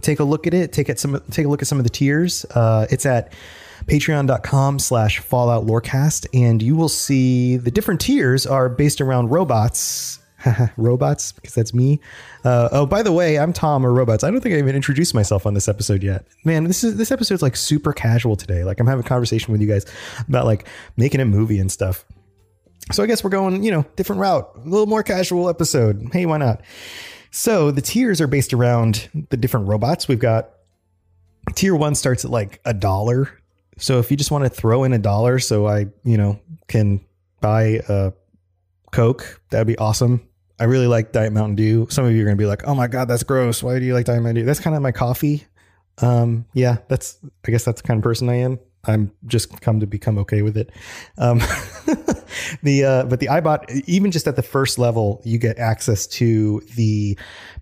take 0.00 0.20
a 0.20 0.24
look 0.24 0.46
at 0.46 0.54
it. 0.54 0.72
Take 0.72 0.88
it 0.88 0.98
some 0.98 1.22
take 1.30 1.44
a 1.44 1.48
look 1.48 1.60
at 1.60 1.68
some 1.68 1.78
of 1.78 1.84
the 1.84 1.90
tiers. 1.90 2.46
Uh, 2.46 2.86
it's 2.90 3.04
at 3.04 3.32
patreon.com 3.88 4.78
slash 4.78 5.18
fallout 5.18 5.66
lorecast 5.66 6.26
and 6.32 6.62
you 6.62 6.76
will 6.76 6.88
see 6.88 7.56
the 7.56 7.70
different 7.70 8.00
tiers 8.00 8.46
are 8.46 8.68
based 8.68 9.00
around 9.00 9.30
robots. 9.30 10.20
Robots 10.76 11.32
because 11.32 11.52
that's 11.52 11.74
me. 11.74 12.00
Uh, 12.44 12.68
oh 12.70 12.86
by 12.86 13.02
the 13.02 13.10
way 13.10 13.40
i'm 13.40 13.52
tom 13.52 13.84
or 13.84 13.92
robots. 13.92 14.22
I 14.22 14.30
don't 14.30 14.40
think 14.40 14.54
i 14.54 14.58
even 14.58 14.76
introduced 14.76 15.12
myself 15.12 15.46
on 15.46 15.54
this 15.54 15.66
episode 15.66 16.00
yet. 16.00 16.26
Man 16.44 16.62
this 16.62 16.84
is 16.84 16.96
this 16.96 17.10
episode's 17.10 17.42
like 17.42 17.56
super 17.56 17.92
casual 17.92 18.36
today. 18.36 18.62
Like 18.62 18.78
i'm 18.78 18.86
having 18.86 19.04
a 19.04 19.08
conversation 19.08 19.50
with 19.50 19.60
you 19.60 19.66
guys 19.66 19.84
about 20.28 20.44
like 20.44 20.68
making 20.96 21.20
a 21.20 21.24
movie 21.24 21.58
and 21.58 21.72
stuff. 21.72 22.04
So 22.92 23.02
i 23.02 23.06
guess 23.06 23.24
we're 23.24 23.30
going 23.30 23.64
you 23.64 23.72
know 23.72 23.84
different 23.96 24.20
route. 24.20 24.48
A 24.54 24.68
little 24.68 24.86
more 24.86 25.02
casual 25.02 25.48
episode. 25.48 26.08
Hey 26.12 26.24
why 26.24 26.36
not? 26.38 26.62
So 27.32 27.72
the 27.72 27.82
tiers 27.82 28.20
are 28.20 28.28
based 28.28 28.54
around 28.54 29.10
the 29.30 29.36
different 29.36 29.66
robots. 29.66 30.06
We've 30.06 30.20
got 30.20 30.50
tier 31.56 31.74
one 31.74 31.96
starts 31.96 32.24
at 32.24 32.30
like 32.30 32.60
a 32.64 32.72
dollar 32.72 33.28
so 33.78 33.98
if 33.98 34.10
you 34.10 34.16
just 34.16 34.30
want 34.30 34.44
to 34.44 34.50
throw 34.50 34.84
in 34.84 34.92
a 34.92 34.98
dollar 34.98 35.38
so 35.38 35.66
I, 35.66 35.86
you 36.04 36.16
know, 36.16 36.38
can 36.66 37.00
buy 37.40 37.80
a 37.88 38.12
Coke, 38.92 39.40
that'd 39.50 39.66
be 39.66 39.78
awesome. 39.78 40.26
I 40.60 40.64
really 40.64 40.86
like 40.86 41.12
Diet 41.12 41.32
Mountain 41.32 41.56
Dew. 41.56 41.86
Some 41.90 42.04
of 42.04 42.12
you 42.12 42.22
are 42.22 42.24
going 42.24 42.36
to 42.36 42.40
be 42.40 42.46
like, 42.46 42.66
"Oh 42.66 42.74
my 42.74 42.88
god, 42.88 43.06
that's 43.06 43.22
gross. 43.22 43.62
Why 43.62 43.78
do 43.78 43.84
you 43.84 43.94
like 43.94 44.06
Diet 44.06 44.22
Mountain 44.22 44.42
Dew?" 44.42 44.44
That's 44.44 44.60
kind 44.60 44.74
of 44.74 44.82
my 44.82 44.92
coffee. 44.92 45.44
Um, 45.98 46.46
yeah, 46.52 46.78
that's 46.88 47.18
I 47.46 47.50
guess 47.50 47.64
that's 47.64 47.80
the 47.80 47.86
kind 47.86 47.98
of 47.98 48.02
person 48.02 48.28
I 48.28 48.36
am. 48.36 48.58
I'm 48.88 49.12
just 49.26 49.60
come 49.60 49.80
to 49.80 49.86
become 49.86 50.18
okay 50.18 50.42
with 50.42 50.56
it. 50.56 50.70
Um, 51.18 51.38
the 52.62 52.84
uh, 52.84 53.04
but 53.04 53.20
the 53.20 53.28
Eyebot, 53.28 53.70
even 53.86 54.10
just 54.10 54.26
at 54.26 54.36
the 54.36 54.42
first 54.42 54.78
level, 54.78 55.20
you 55.24 55.38
get 55.38 55.58
access 55.58 56.06
to 56.06 56.60
the 56.74 57.18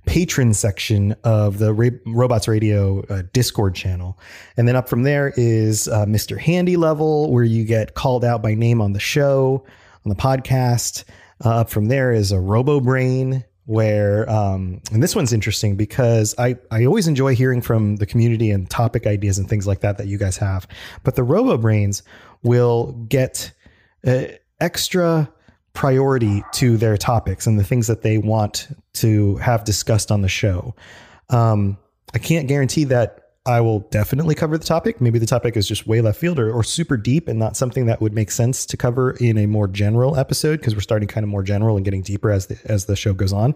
patron 0.07 0.55
section 0.55 1.17
of 1.25 1.59
the 1.59 1.75
Ra- 1.75 1.99
Robots 2.07 2.47
Radio 2.47 3.03
uh, 3.11 3.23
Discord 3.33 3.75
channel, 3.75 4.19
and 4.57 4.69
then 4.69 4.77
up 4.77 4.89
from 4.89 5.03
there 5.03 5.33
is 5.37 5.89
uh, 5.89 6.07
Mr. 6.07 6.39
Handy 6.39 6.77
level, 6.77 7.33
where 7.33 7.45
you 7.45 7.65
get 7.65 7.95
called 7.95 8.25
out 8.25 8.41
by 8.41 8.55
name 8.55 8.81
on 8.81 8.93
the 8.93 9.01
show, 9.01 9.65
on 10.05 10.11
the 10.11 10.17
podcast. 10.17 11.05
Uh, 11.45 11.61
up 11.61 11.71
from 11.71 11.87
there 11.87 12.13
is 12.13 12.33
a 12.33 12.41
Robo 12.41 12.81
Brain, 12.81 13.45
where 13.67 14.29
um, 14.31 14.81
and 14.93 15.03
this 15.03 15.15
one's 15.15 15.33
interesting 15.33 15.77
because 15.77 16.35
I, 16.39 16.57
I 16.71 16.85
always 16.85 17.09
enjoy 17.09 17.35
hearing 17.35 17.61
from 17.61 17.97
the 17.97 18.07
community 18.07 18.51
and 18.51 18.69
topic 18.71 19.07
ideas 19.07 19.39
and 19.39 19.49
things 19.49 19.67
like 19.67 19.81
that 19.81 19.99
that 19.99 20.07
you 20.07 20.19
guys 20.19 20.37
have. 20.39 20.67
But 21.03 21.17
the 21.17 21.25
robo 21.25 21.59
brains 21.59 22.03
will 22.43 22.93
get 23.09 23.53
uh, 24.07 24.27
extra 24.61 25.31
priority 25.73 26.43
to 26.55 26.77
their 26.77 26.97
topics 26.97 27.47
and 27.47 27.59
the 27.59 27.65
things 27.65 27.89
that 27.89 28.03
they 28.03 28.19
want 28.19 28.69
to 28.95 29.37
have 29.37 29.65
discussed 29.65 30.11
on 30.11 30.23
the 30.23 30.29
show. 30.29 30.75
Um, 31.29 31.77
i 32.15 32.19
can't 32.19 32.47
guarantee 32.47 32.85
that 32.85 33.26
I 33.47 33.61
will 33.61 33.81
definitely 33.91 34.35
cover 34.35 34.59
the 34.59 34.65
topic. 34.65 35.01
Maybe 35.01 35.21
the 35.21 35.27
topic 35.27 35.57
is 35.57 35.69
just 35.69 35.87
way 35.87 36.01
left 36.01 36.19
field 36.19 36.41
or, 36.41 36.53
or 36.53 36.65
super 36.65 36.97
deep 36.97 37.29
and 37.29 37.39
not 37.39 37.57
something 37.57 37.87
that 37.87 38.01
would 38.01 38.13
make 38.13 38.33
sense 38.33 38.67
to 38.67 38.77
cover 38.77 39.13
in 39.13 39.39
a 39.39 39.47
more 39.47 39.69
general 39.69 40.17
episode 40.17 40.59
because 40.59 40.75
we're 40.75 40.81
starting 40.81 41.07
kind 41.07 41.23
of 41.23 41.31
more 41.31 41.45
general 41.45 41.77
and 41.77 41.85
getting 41.85 42.03
deeper 42.03 42.31
as 42.31 42.49
the, 42.49 42.59
as 42.65 42.87
the 42.87 42.97
show 42.97 43.15
goes 43.15 43.33
on. 43.33 43.55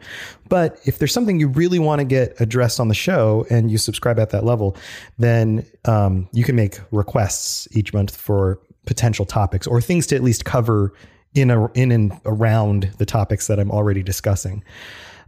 But 0.48 0.78
if 0.84 0.98
there's 0.98 1.12
something 1.12 1.40
you 1.40 1.48
really 1.48 1.80
want 1.80 1.98
to 1.98 2.04
get 2.04 2.40
addressed 2.40 2.78
on 2.78 2.86
the 2.86 2.94
show 2.94 3.46
and 3.50 3.68
you 3.68 3.78
subscribe 3.78 4.20
at 4.20 4.30
that 4.30 4.44
level, 4.44 4.76
then 5.18 5.66
um, 5.86 6.28
you 6.32 6.44
can 6.44 6.54
make 6.54 6.78
requests 6.92 7.66
each 7.72 7.92
month 7.92 8.16
for 8.16 8.60
potential 8.86 9.24
topics 9.24 9.66
or 9.66 9.80
things 9.80 10.06
to 10.06 10.16
at 10.16 10.22
least 10.22 10.44
cover 10.44 10.92
in 11.34 11.50
a, 11.50 11.70
in 11.72 11.90
and 11.90 12.12
around 12.26 12.90
the 12.98 13.06
topics 13.06 13.48
that 13.48 13.58
I'm 13.58 13.72
already 13.72 14.04
discussing. 14.04 14.62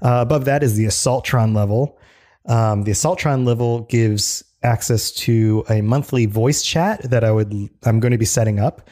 Uh, 0.03 0.20
above 0.22 0.44
that 0.44 0.62
is 0.62 0.77
the 0.77 0.85
Assaultron 0.85 1.55
level. 1.55 1.98
Um, 2.46 2.85
the 2.85 2.92
Assaultron 2.92 3.44
level 3.44 3.81
gives 3.83 4.44
access 4.62 5.11
to 5.12 5.64
a 5.68 5.81
monthly 5.81 6.27
voice 6.27 6.62
chat 6.62 7.03
that 7.11 7.25
I 7.25 7.33
would 7.33 7.53
I'm 7.85 8.01
going 8.01 8.12
to 8.12 8.18
be 8.18 8.25
setting 8.25 8.59
up. 8.59 8.88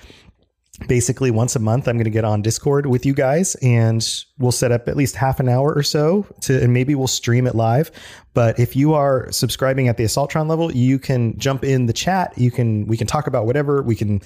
Basically, 0.88 1.30
once 1.30 1.54
a 1.56 1.58
month, 1.58 1.88
I'm 1.88 1.96
going 1.96 2.04
to 2.04 2.10
get 2.10 2.24
on 2.24 2.40
Discord 2.40 2.86
with 2.86 3.04
you 3.04 3.12
guys, 3.12 3.54
and 3.56 4.02
we'll 4.38 4.50
set 4.50 4.72
up 4.72 4.88
at 4.88 4.96
least 4.96 5.14
half 5.14 5.38
an 5.38 5.46
hour 5.46 5.74
or 5.74 5.82
so 5.82 6.24
to, 6.42 6.62
and 6.62 6.72
maybe 6.72 6.94
we'll 6.94 7.06
stream 7.06 7.46
it 7.46 7.54
live. 7.54 7.90
But 8.32 8.58
if 8.58 8.74
you 8.74 8.94
are 8.94 9.30
subscribing 9.30 9.88
at 9.88 9.98
the 9.98 10.04
Assaultron 10.04 10.48
level, 10.48 10.72
you 10.72 10.98
can 10.98 11.38
jump 11.38 11.64
in 11.64 11.84
the 11.84 11.92
chat. 11.92 12.32
You 12.38 12.50
can 12.50 12.86
we 12.86 12.96
can 12.96 13.06
talk 13.06 13.26
about 13.26 13.44
whatever. 13.44 13.82
We 13.82 13.94
can 13.94 14.22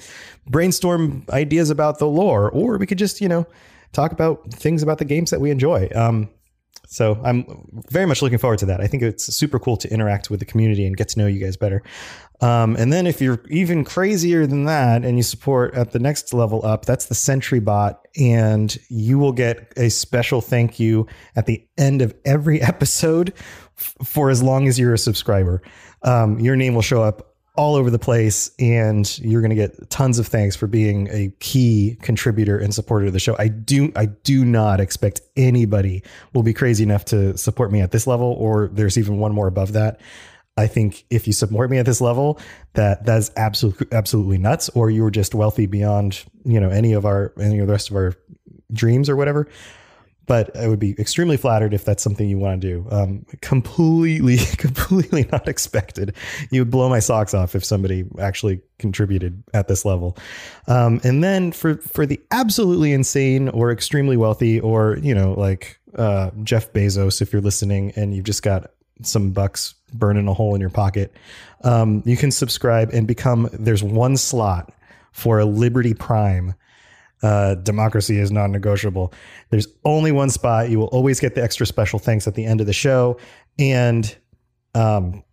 brainstorm 0.47 1.25
ideas 1.29 1.69
about 1.69 1.99
the 1.99 2.07
lore, 2.07 2.49
or 2.51 2.77
we 2.77 2.85
could 2.85 2.99
just 2.99 3.19
you 3.19 3.27
know 3.27 3.45
talk 3.91 4.13
about 4.13 4.53
things 4.53 4.81
about 4.81 4.99
the 4.99 5.05
games 5.05 5.31
that 5.31 5.41
we 5.41 5.51
enjoy. 5.51 5.89
Um, 5.93 6.29
so 6.87 7.19
I'm 7.23 7.45
very 7.89 8.05
much 8.05 8.21
looking 8.21 8.37
forward 8.37 8.59
to 8.59 8.65
that. 8.67 8.81
I 8.81 8.87
think 8.87 9.03
it's 9.03 9.25
super 9.35 9.59
cool 9.59 9.77
to 9.77 9.91
interact 9.91 10.29
with 10.29 10.39
the 10.39 10.45
community 10.45 10.85
and 10.85 10.95
get 10.95 11.09
to 11.09 11.19
know 11.19 11.27
you 11.27 11.39
guys 11.39 11.57
better. 11.57 11.83
Um, 12.41 12.75
and 12.75 12.91
then 12.91 13.07
if 13.07 13.21
you're 13.21 13.41
even 13.49 13.83
crazier 13.83 14.45
than 14.45 14.65
that 14.65 15.05
and 15.05 15.17
you 15.17 15.23
support 15.23 15.73
at 15.73 15.91
the 15.91 15.99
next 15.99 16.33
level 16.33 16.65
up, 16.65 16.85
that's 16.85 17.05
the 17.05 17.15
Sentry 17.15 17.59
bot, 17.59 18.05
and 18.19 18.77
you 18.89 19.17
will 19.17 19.31
get 19.31 19.71
a 19.77 19.89
special 19.89 20.41
thank 20.41 20.79
you 20.79 21.07
at 21.35 21.45
the 21.45 21.65
end 21.77 22.01
of 22.01 22.13
every 22.25 22.61
episode 22.61 23.33
f- 23.77 23.95
for 24.03 24.29
as 24.29 24.43
long 24.43 24.67
as 24.67 24.77
you're 24.77 24.93
a 24.93 24.97
subscriber. 24.97 25.61
Um, 26.01 26.39
your 26.39 26.55
name 26.55 26.75
will 26.75 26.81
show 26.81 27.01
up 27.01 27.34
all 27.55 27.75
over 27.75 27.89
the 27.89 27.99
place 27.99 28.51
and 28.59 29.17
you're 29.19 29.41
going 29.41 29.49
to 29.49 29.55
get 29.55 29.89
tons 29.89 30.19
of 30.19 30.27
thanks 30.27 30.55
for 30.55 30.67
being 30.67 31.07
a 31.09 31.31
key 31.39 31.97
contributor 32.01 32.57
and 32.57 32.73
supporter 32.73 33.07
of 33.07 33.13
the 33.13 33.19
show. 33.19 33.35
I 33.39 33.47
do 33.47 33.91
I 33.95 34.05
do 34.05 34.45
not 34.45 34.79
expect 34.79 35.21
anybody 35.35 36.03
will 36.33 36.43
be 36.43 36.53
crazy 36.53 36.83
enough 36.83 37.05
to 37.05 37.37
support 37.37 37.71
me 37.71 37.81
at 37.81 37.91
this 37.91 38.07
level 38.07 38.33
or 38.39 38.69
there's 38.73 38.97
even 38.97 39.17
one 39.17 39.33
more 39.33 39.47
above 39.47 39.73
that. 39.73 39.99
I 40.57 40.67
think 40.67 41.05
if 41.09 41.27
you 41.27 41.33
support 41.33 41.69
me 41.69 41.77
at 41.77 41.85
this 41.85 41.99
level, 41.99 42.39
that 42.73 43.05
that's 43.05 43.31
absolutely 43.35 43.87
absolutely 43.91 44.37
nuts 44.37 44.69
or 44.69 44.89
you're 44.89 45.11
just 45.11 45.35
wealthy 45.35 45.65
beyond, 45.65 46.23
you 46.45 46.59
know, 46.59 46.69
any 46.69 46.93
of 46.93 47.05
our 47.05 47.33
any 47.39 47.59
of 47.59 47.67
the 47.67 47.73
rest 47.73 47.89
of 47.89 47.95
our 47.95 48.13
dreams 48.71 49.09
or 49.09 49.15
whatever 49.15 49.47
but 50.27 50.55
I 50.55 50.67
would 50.67 50.79
be 50.79 50.95
extremely 50.99 51.37
flattered 51.37 51.73
if 51.73 51.85
that's 51.85 52.03
something 52.03 52.27
you 52.27 52.37
want 52.37 52.61
to 52.61 52.67
do. 52.67 52.87
Um, 52.91 53.25
completely, 53.41 54.37
completely 54.57 55.27
not 55.31 55.47
expected. 55.47 56.15
You 56.51 56.61
would 56.61 56.71
blow 56.71 56.89
my 56.89 56.99
socks 56.99 57.33
off 57.33 57.55
if 57.55 57.63
somebody 57.63 58.05
actually 58.19 58.61
contributed 58.79 59.43
at 59.53 59.67
this 59.67 59.85
level. 59.85 60.17
Um, 60.67 60.99
and 61.03 61.23
then 61.23 61.51
for 61.51 61.77
for 61.77 62.05
the 62.05 62.19
absolutely 62.31 62.93
insane 62.93 63.49
or 63.49 63.71
extremely 63.71 64.17
wealthy, 64.17 64.59
or 64.59 64.97
you 65.01 65.13
know, 65.13 65.33
like 65.33 65.79
uh, 65.95 66.31
Jeff 66.43 66.73
Bezos, 66.73 67.21
if 67.21 67.31
you're 67.31 67.41
listening 67.41 67.91
and 67.95 68.15
you've 68.15 68.25
just 68.25 68.43
got 68.43 68.71
some 69.01 69.31
bucks 69.31 69.75
burning 69.93 70.27
a 70.27 70.33
hole 70.33 70.55
in 70.55 70.61
your 70.61 70.69
pocket, 70.69 71.15
um, 71.63 72.01
you 72.05 72.17
can 72.17 72.31
subscribe 72.31 72.89
and 72.93 73.07
become. 73.07 73.49
There's 73.53 73.83
one 73.83 74.17
slot 74.17 74.73
for 75.11 75.39
a 75.39 75.45
Liberty 75.45 75.93
Prime. 75.93 76.55
Uh, 77.25 77.55
democracy 77.55 78.19
is 78.19 78.31
non-negotiable. 78.31 79.11
There's 79.49 79.67
only 79.83 80.11
one 80.11 80.29
spot. 80.29 80.69
You 80.69 80.77
will 80.77 80.91
always 80.97 81.19
get 81.19 81.33
the 81.33 81.43
extra 81.43 81.65
special 81.65 81.97
thanks 81.97 82.27
at 82.27 82.35
the 82.35 82.45
end 82.45 82.61
of 82.61 82.67
the 82.67 82.73
show, 82.73 83.17
and 83.57 84.15
um, 84.75 85.23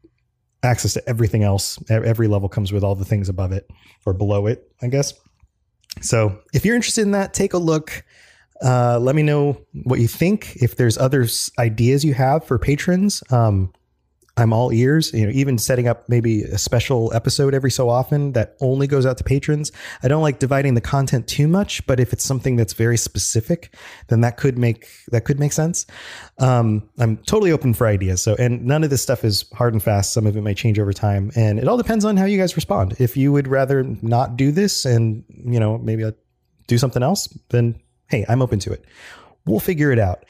access 0.62 0.94
to 0.94 1.06
everything 1.06 1.42
else. 1.42 1.78
Every 1.90 2.28
level 2.28 2.48
comes 2.48 2.72
with 2.72 2.82
all 2.82 2.94
the 2.94 3.04
things 3.04 3.28
above 3.28 3.52
it 3.52 3.68
or 4.06 4.14
below 4.14 4.46
it, 4.46 4.72
I 4.80 4.88
guess. 4.88 5.12
So 6.00 6.38
if 6.54 6.64
you're 6.64 6.76
interested 6.76 7.02
in 7.02 7.10
that, 7.10 7.34
take 7.34 7.52
a 7.52 7.58
look. 7.58 8.04
Uh, 8.64 8.98
let 8.98 9.14
me 9.14 9.22
know 9.22 9.60
what 9.84 10.00
you 10.00 10.08
think. 10.08 10.56
If 10.56 10.76
there's 10.76 10.96
other 10.96 11.26
ideas 11.58 12.06
you 12.06 12.14
have 12.14 12.46
for 12.46 12.58
patrons, 12.58 13.22
um, 13.30 13.70
I'm 14.36 14.52
all 14.52 14.72
ears. 14.72 15.12
You 15.12 15.26
know, 15.26 15.32
even 15.32 15.58
setting 15.58 15.86
up 15.86 16.08
maybe 16.08 16.42
a 16.42 16.56
special 16.56 17.12
episode 17.14 17.54
every 17.54 17.70
so 17.70 17.88
often 17.90 18.32
that 18.32 18.56
only 18.60 18.86
goes 18.86 19.04
out 19.04 19.18
to 19.18 19.24
patrons. 19.24 19.72
I 20.02 20.08
don't 20.08 20.22
like 20.22 20.38
dividing 20.38 20.74
the 20.74 20.80
content 20.80 21.28
too 21.28 21.46
much, 21.46 21.86
but 21.86 22.00
if 22.00 22.12
it's 22.12 22.24
something 22.24 22.56
that's 22.56 22.72
very 22.72 22.96
specific, 22.96 23.74
then 24.08 24.22
that 24.22 24.38
could 24.38 24.56
make 24.56 24.88
that 25.08 25.24
could 25.24 25.38
make 25.38 25.52
sense. 25.52 25.86
Um, 26.38 26.88
I'm 26.98 27.18
totally 27.18 27.52
open 27.52 27.74
for 27.74 27.86
ideas. 27.86 28.22
So, 28.22 28.34
and 28.38 28.64
none 28.64 28.84
of 28.84 28.90
this 28.90 29.02
stuff 29.02 29.22
is 29.22 29.44
hard 29.52 29.74
and 29.74 29.82
fast. 29.82 30.12
Some 30.14 30.26
of 30.26 30.36
it 30.36 30.40
may 30.40 30.54
change 30.54 30.78
over 30.78 30.94
time, 30.94 31.30
and 31.36 31.58
it 31.58 31.68
all 31.68 31.76
depends 31.76 32.04
on 32.04 32.16
how 32.16 32.24
you 32.24 32.38
guys 32.38 32.56
respond. 32.56 32.96
If 32.98 33.16
you 33.16 33.32
would 33.32 33.48
rather 33.48 33.84
not 34.00 34.36
do 34.36 34.50
this, 34.50 34.86
and 34.86 35.24
you 35.28 35.60
know, 35.60 35.76
maybe 35.76 36.04
I'll 36.04 36.12
do 36.68 36.78
something 36.78 37.02
else, 37.02 37.28
then 37.50 37.78
hey, 38.08 38.24
I'm 38.28 38.40
open 38.40 38.58
to 38.60 38.72
it. 38.72 38.84
We'll 39.44 39.60
figure 39.60 39.92
it 39.92 39.98
out. 39.98 40.24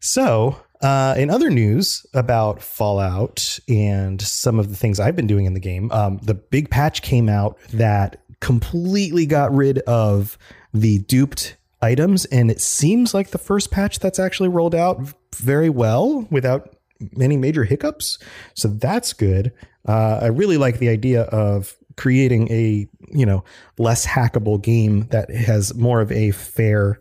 So, 0.00 0.56
uh, 0.82 1.14
in 1.16 1.30
other 1.30 1.50
news 1.50 2.04
about 2.12 2.62
Fallout 2.62 3.58
and 3.68 4.20
some 4.20 4.58
of 4.58 4.68
the 4.68 4.76
things 4.76 4.98
I've 4.98 5.16
been 5.16 5.26
doing 5.26 5.46
in 5.46 5.54
the 5.54 5.60
game, 5.60 5.90
um, 5.92 6.18
the 6.22 6.34
big 6.34 6.70
patch 6.70 7.02
came 7.02 7.28
out 7.28 7.56
that 7.72 8.20
completely 8.40 9.24
got 9.26 9.54
rid 9.54 9.78
of 9.80 10.36
the 10.74 10.98
duped 10.98 11.56
items. 11.80 12.24
And 12.26 12.50
it 12.50 12.60
seems 12.60 13.14
like 13.14 13.30
the 13.30 13.38
first 13.38 13.70
patch 13.70 14.00
that's 14.00 14.18
actually 14.18 14.48
rolled 14.48 14.74
out 14.74 15.00
very 15.36 15.70
well 15.70 16.26
without 16.30 16.76
any 17.20 17.36
major 17.36 17.64
hiccups. 17.64 18.18
So 18.54 18.68
that's 18.68 19.12
good. 19.12 19.52
Uh, 19.86 20.20
I 20.22 20.26
really 20.26 20.56
like 20.56 20.78
the 20.78 20.88
idea 20.88 21.22
of 21.22 21.76
creating 21.96 22.50
a 22.50 22.88
you 23.10 23.26
know 23.26 23.44
less 23.78 24.06
hackable 24.06 24.60
game 24.60 25.06
that 25.08 25.30
has 25.30 25.74
more 25.74 26.00
of 26.00 26.10
a 26.10 26.30
fair 26.30 26.98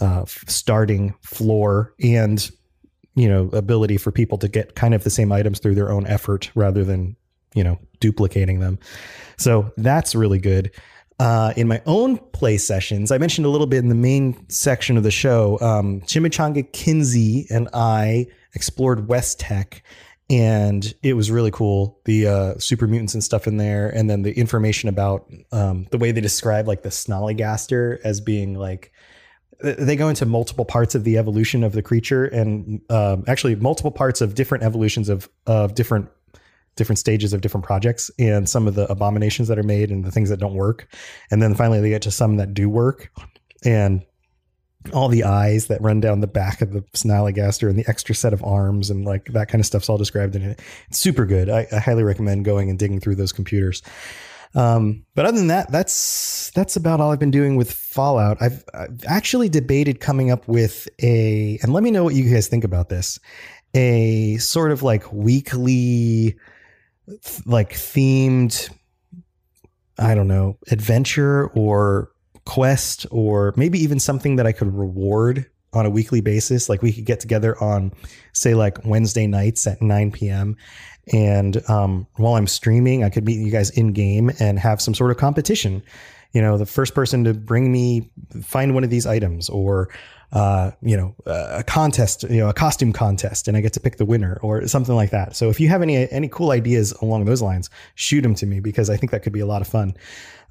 uh, 0.00 0.24
starting 0.26 1.14
floor 1.20 1.92
and 2.02 2.50
you 3.14 3.28
know 3.28 3.48
ability 3.52 3.96
for 3.96 4.10
people 4.10 4.38
to 4.38 4.48
get 4.48 4.74
kind 4.74 4.94
of 4.94 5.04
the 5.04 5.10
same 5.10 5.32
items 5.32 5.58
through 5.58 5.74
their 5.74 5.90
own 5.90 6.06
effort 6.06 6.50
rather 6.54 6.84
than 6.84 7.16
you 7.54 7.64
know 7.64 7.78
duplicating 8.00 8.60
them. 8.60 8.78
So 9.36 9.72
that's 9.76 10.14
really 10.14 10.38
good. 10.38 10.70
Uh, 11.20 11.52
in 11.56 11.68
my 11.68 11.80
own 11.86 12.18
play 12.32 12.56
sessions 12.56 13.12
i 13.12 13.18
mentioned 13.18 13.46
a 13.46 13.48
little 13.48 13.66
bit 13.66 13.78
in 13.78 13.88
the 13.88 13.94
main 13.94 14.48
section 14.48 14.96
of 14.96 15.04
the 15.04 15.10
show 15.10 15.56
um, 15.60 16.00
chimichanga 16.00 16.72
kinsey 16.72 17.46
and 17.48 17.68
i 17.74 18.26
explored 18.54 19.08
West 19.08 19.38
Tek 19.38 19.82
and 20.30 20.94
it 21.02 21.12
was 21.14 21.30
really 21.30 21.50
cool. 21.50 22.00
The 22.04 22.26
uh, 22.26 22.58
super 22.58 22.86
mutants 22.86 23.12
and 23.12 23.22
stuff 23.22 23.46
in 23.46 23.58
there 23.58 23.90
and 23.90 24.08
then 24.08 24.22
the 24.22 24.32
information 24.32 24.88
about 24.88 25.30
um, 25.52 25.86
the 25.90 25.98
way 25.98 26.10
they 26.10 26.20
describe 26.20 26.66
like 26.66 26.82
the 26.82 26.88
snollygaster 26.88 28.00
as 28.02 28.20
being 28.20 28.54
like 28.54 28.92
they 29.62 29.96
go 29.96 30.08
into 30.08 30.26
multiple 30.26 30.64
parts 30.64 30.94
of 30.94 31.04
the 31.04 31.18
evolution 31.18 31.62
of 31.62 31.72
the 31.72 31.82
creature 31.82 32.24
and 32.24 32.80
um, 32.90 33.24
actually 33.26 33.54
multiple 33.54 33.90
parts 33.90 34.20
of 34.20 34.34
different 34.34 34.64
evolutions 34.64 35.08
of 35.08 35.28
of 35.46 35.74
different 35.74 36.08
different 36.76 36.98
stages 36.98 37.32
of 37.32 37.40
different 37.42 37.64
projects 37.64 38.10
and 38.18 38.48
some 38.48 38.66
of 38.66 38.74
the 38.74 38.90
abominations 38.90 39.48
that 39.48 39.58
are 39.58 39.62
made 39.62 39.90
and 39.90 40.04
the 40.04 40.10
things 40.10 40.30
that 40.30 40.38
don't 40.38 40.54
work. 40.54 40.88
And 41.30 41.42
then 41.42 41.54
finally 41.54 41.80
they 41.80 41.90
get 41.90 42.02
to 42.02 42.10
some 42.10 42.38
that 42.38 42.54
do 42.54 42.68
work 42.68 43.10
and 43.64 44.04
all 44.92 45.08
the 45.08 45.24
eyes 45.24 45.66
that 45.66 45.80
run 45.80 46.00
down 46.00 46.20
the 46.20 46.26
back 46.26 46.60
of 46.60 46.72
the 46.72 46.80
snollygaster 46.94 47.68
and 47.68 47.78
the 47.78 47.88
extra 47.88 48.14
set 48.14 48.32
of 48.32 48.42
arms 48.42 48.90
and 48.90 49.04
like 49.04 49.26
that 49.26 49.48
kind 49.48 49.60
of 49.60 49.66
stuff's 49.66 49.88
all 49.88 49.98
described 49.98 50.34
in 50.34 50.42
it. 50.42 50.60
It's 50.88 50.98
super 50.98 51.26
good. 51.26 51.48
I, 51.48 51.68
I 51.70 51.78
highly 51.78 52.02
recommend 52.02 52.44
going 52.44 52.68
and 52.70 52.78
digging 52.78 53.00
through 53.00 53.16
those 53.16 53.32
computers 53.32 53.82
um, 54.54 55.04
but 55.14 55.24
other 55.24 55.38
than 55.38 55.46
that, 55.46 55.70
that's 55.72 56.50
that's 56.50 56.76
about 56.76 57.00
all 57.00 57.10
I've 57.10 57.18
been 57.18 57.30
doing 57.30 57.56
with 57.56 57.72
Fallout. 57.72 58.36
I've, 58.40 58.64
I've 58.74 59.00
actually 59.06 59.48
debated 59.48 60.00
coming 60.00 60.30
up 60.30 60.46
with 60.46 60.88
a, 61.02 61.58
and 61.62 61.72
let 61.72 61.82
me 61.82 61.90
know 61.90 62.04
what 62.04 62.14
you 62.14 62.32
guys 62.32 62.48
think 62.48 62.64
about 62.64 62.88
this, 62.88 63.18
a 63.74 64.36
sort 64.36 64.70
of 64.70 64.82
like 64.82 65.10
weekly, 65.12 66.36
like 67.46 67.72
themed, 67.72 68.70
I 69.98 70.14
don't 70.14 70.28
know, 70.28 70.58
adventure 70.70 71.48
or 71.48 72.10
quest, 72.44 73.06
or 73.10 73.54
maybe 73.56 73.78
even 73.78 73.98
something 73.98 74.36
that 74.36 74.46
I 74.46 74.52
could 74.52 74.74
reward 74.74 75.46
on 75.72 75.86
a 75.86 75.90
weekly 75.90 76.20
basis. 76.20 76.68
Like 76.68 76.82
we 76.82 76.92
could 76.92 77.06
get 77.06 77.20
together 77.20 77.60
on, 77.62 77.92
say, 78.34 78.54
like 78.54 78.84
Wednesday 78.84 79.26
nights 79.26 79.66
at 79.66 79.80
9 79.80 80.12
p.m. 80.12 80.56
And 81.12 81.68
um, 81.68 82.06
while 82.16 82.34
I'm 82.34 82.46
streaming, 82.46 83.02
I 83.02 83.10
could 83.10 83.24
meet 83.24 83.38
you 83.38 83.50
guys 83.50 83.70
in 83.70 83.92
game 83.92 84.30
and 84.38 84.58
have 84.58 84.80
some 84.80 84.94
sort 84.94 85.10
of 85.10 85.16
competition. 85.16 85.82
You 86.32 86.40
know, 86.40 86.56
the 86.56 86.66
first 86.66 86.94
person 86.94 87.24
to 87.24 87.34
bring 87.34 87.72
me 87.72 88.10
find 88.42 88.74
one 88.74 88.84
of 88.84 88.90
these 88.90 89.06
items, 89.06 89.50
or 89.50 89.88
uh, 90.32 90.70
you 90.80 90.96
know, 90.96 91.14
a 91.26 91.62
contest, 91.62 92.22
you 92.24 92.38
know, 92.38 92.48
a 92.48 92.54
costume 92.54 92.92
contest, 92.92 93.48
and 93.48 93.56
I 93.56 93.60
get 93.60 93.74
to 93.74 93.80
pick 93.80 93.98
the 93.98 94.06
winner, 94.06 94.38
or 94.42 94.66
something 94.66 94.94
like 94.94 95.10
that. 95.10 95.36
So 95.36 95.50
if 95.50 95.60
you 95.60 95.68
have 95.68 95.82
any 95.82 96.10
any 96.10 96.28
cool 96.28 96.52
ideas 96.52 96.92
along 97.02 97.26
those 97.26 97.42
lines, 97.42 97.68
shoot 97.96 98.22
them 98.22 98.34
to 98.36 98.46
me 98.46 98.60
because 98.60 98.88
I 98.88 98.96
think 98.96 99.12
that 99.12 99.22
could 99.22 99.32
be 99.32 99.40
a 99.40 99.46
lot 99.46 99.60
of 99.60 99.68
fun. 99.68 99.94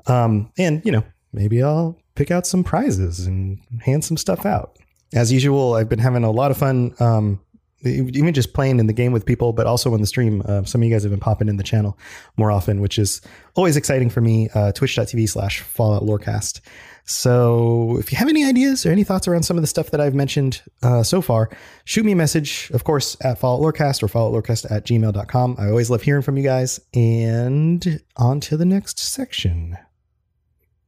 Um, 0.05 0.51
and 0.57 0.85
you 0.85 0.91
know, 0.91 1.03
maybe 1.33 1.63
I'll 1.63 1.97
pick 2.15 2.29
out 2.29 2.45
some 2.45 2.63
prizes 2.63 3.25
and 3.25 3.59
hand 3.81 4.03
some 4.03 4.17
stuff 4.17 4.45
out. 4.45 4.77
As 5.13 5.31
usual, 5.31 5.73
I've 5.73 5.89
been 5.89 5.99
having 5.99 6.23
a 6.23 6.31
lot 6.31 6.51
of 6.51 6.57
fun. 6.57 6.93
Um, 6.99 7.39
even 7.84 8.34
just 8.34 8.54
playing 8.54 8.80
in 8.80 8.88
the 8.88 8.94
game 8.94 9.12
with 9.12 9.26
people, 9.26 9.54
but 9.54 9.67
also 9.67 9.94
on 9.94 10.02
the 10.02 10.08
stream. 10.08 10.41
Uh, 10.46 10.63
some 10.63 10.82
of 10.82 10.88
you 10.88 10.94
guys 10.94 11.04
have 11.04 11.12
been 11.12 11.20
popping 11.20 11.48
in 11.48 11.58
the 11.58 11.63
channel 11.63 11.98
more 12.38 12.52
often, 12.52 12.82
which 12.82 13.00
is 13.00 13.22
always 13.56 13.76
exciting 13.76 14.10
for 14.10 14.22
me. 14.22 14.50
Uh, 14.54 14.72
Twitch.tv 14.72 15.28
slash 15.30 15.62
Fallout 15.62 16.04
Lorecast. 16.04 16.62
So 17.06 17.98
if 17.98 18.12
you 18.12 18.17
have 18.17 18.30
any 18.30 18.46
ideas 18.46 18.86
or 18.86 18.91
any 18.91 19.04
thoughts 19.04 19.28
around 19.28 19.44
some 19.44 19.58
of 19.58 19.63
the 19.63 19.67
stuff 19.67 19.91
that 19.91 20.00
I've 20.00 20.13
mentioned 20.13 20.62
uh, 20.84 21.04
so 21.04 21.22
far, 21.22 21.50
shoot 21.84 22.06
me 22.06 22.12
a 22.12 22.15
message, 22.15 22.70
of 22.74 22.84
course, 22.84 23.17
at 23.22 23.39
Fallout 23.39 23.62
Lorecast 23.62 24.04
or 24.04 24.08
FalloutLorecast 24.08 24.72
at 24.72 24.86
gmail.com. 24.86 25.56
I 25.58 25.67
always 25.67 25.89
love 25.89 26.04
hearing 26.04 26.22
from 26.22 26.38
you 26.38 26.44
guys. 26.44 26.80
And 26.94 28.02
on 28.17 28.39
to 28.41 28.58
the 28.58 28.65
next 28.65 29.00
section. 29.00 29.78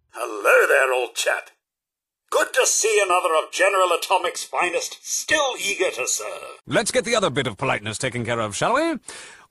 Hello 0.09 0.67
there, 0.67 0.93
old 0.93 1.15
chap. 1.15 1.49
Good 2.33 2.51
to 2.53 2.65
see 2.65 2.99
another 3.05 3.29
of 3.35 3.51
General 3.51 3.89
Atomic's 3.89 4.43
finest, 4.43 4.97
still 5.07 5.53
eager 5.63 5.91
to 5.91 6.07
serve. 6.07 6.57
Let's 6.65 6.89
get 6.89 7.05
the 7.05 7.15
other 7.15 7.29
bit 7.29 7.45
of 7.45 7.57
politeness 7.57 7.99
taken 7.99 8.25
care 8.25 8.39
of, 8.39 8.55
shall 8.55 8.73
we? 8.73 8.97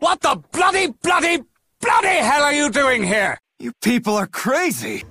What 0.01 0.21
the 0.21 0.43
bloody, 0.51 0.89
bloody, 0.89 1.45
bloody 1.81 2.09
hell 2.09 2.43
are 2.43 2.53
you 2.53 2.71
doing 2.71 3.05
here? 3.05 3.39
You 3.61 3.71
people 3.83 4.17
are 4.17 4.27
crazy. 4.27 5.05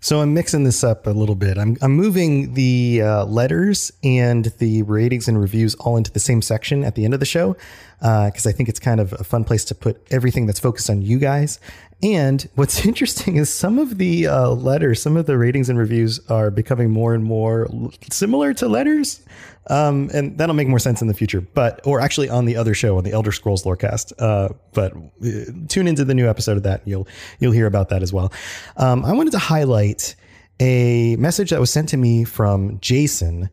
So 0.00 0.22
I'm 0.22 0.32
mixing 0.32 0.64
this 0.64 0.82
up 0.82 1.06
a 1.06 1.10
little 1.10 1.34
bit. 1.34 1.58
I'm, 1.58 1.76
I'm 1.82 1.92
moving 1.92 2.54
the 2.54 3.02
uh, 3.02 3.24
letters 3.26 3.92
and 4.02 4.46
the 4.56 4.82
ratings 4.84 5.28
and 5.28 5.38
reviews 5.38 5.74
all 5.74 5.98
into 5.98 6.10
the 6.10 6.18
same 6.18 6.40
section 6.40 6.82
at 6.82 6.94
the 6.94 7.04
end 7.04 7.12
of 7.12 7.20
the 7.20 7.26
show 7.26 7.58
because 8.00 8.46
I 8.46 8.52
think 8.52 8.68
it's 8.68 8.80
kind 8.80 9.00
of 9.00 9.12
a 9.12 9.24
fun 9.24 9.44
place 9.44 9.64
to 9.66 9.74
put 9.74 10.04
everything 10.10 10.46
that's 10.46 10.60
focused 10.60 10.88
on 10.90 11.02
you 11.02 11.18
guys. 11.18 11.60
And 12.02 12.48
what's 12.54 12.84
interesting 12.86 13.36
is 13.36 13.52
some 13.52 13.78
of 13.78 13.98
the 13.98 14.26
uh, 14.26 14.50
letters, 14.50 15.02
some 15.02 15.16
of 15.16 15.26
the 15.26 15.36
ratings 15.36 15.68
and 15.68 15.78
reviews 15.78 16.20
are 16.28 16.50
becoming 16.50 16.90
more 16.90 17.14
and 17.14 17.22
more 17.24 17.68
similar 18.10 18.54
to 18.54 18.68
letters. 18.68 19.22
Um, 19.66 20.10
and 20.12 20.36
that'll 20.38 20.54
make 20.54 20.68
more 20.68 20.78
sense 20.78 21.02
in 21.02 21.08
the 21.08 21.14
future, 21.14 21.40
but, 21.40 21.80
or 21.84 22.00
actually 22.00 22.28
on 22.28 22.46
the 22.46 22.56
other 22.56 22.74
show, 22.74 22.96
on 22.96 23.04
the 23.04 23.12
Elder 23.12 23.30
Scrolls 23.30 23.64
Lorecast. 23.64 24.12
Uh, 24.18 24.48
but 24.72 24.96
uh, 24.96 25.52
tune 25.68 25.86
into 25.86 26.04
the 26.04 26.14
new 26.14 26.28
episode 26.28 26.56
of 26.56 26.62
that. 26.64 26.82
You'll, 26.86 27.06
you'll 27.38 27.52
hear 27.52 27.66
about 27.66 27.90
that 27.90 28.02
as 28.02 28.12
well. 28.12 28.32
Um, 28.78 29.04
I 29.04 29.12
wanted 29.12 29.32
to 29.32 29.38
highlight 29.38 30.16
a 30.58 31.16
message 31.16 31.50
that 31.50 31.60
was 31.60 31.70
sent 31.70 31.90
to 31.90 31.96
me 31.96 32.24
from 32.24 32.80
Jason. 32.80 33.50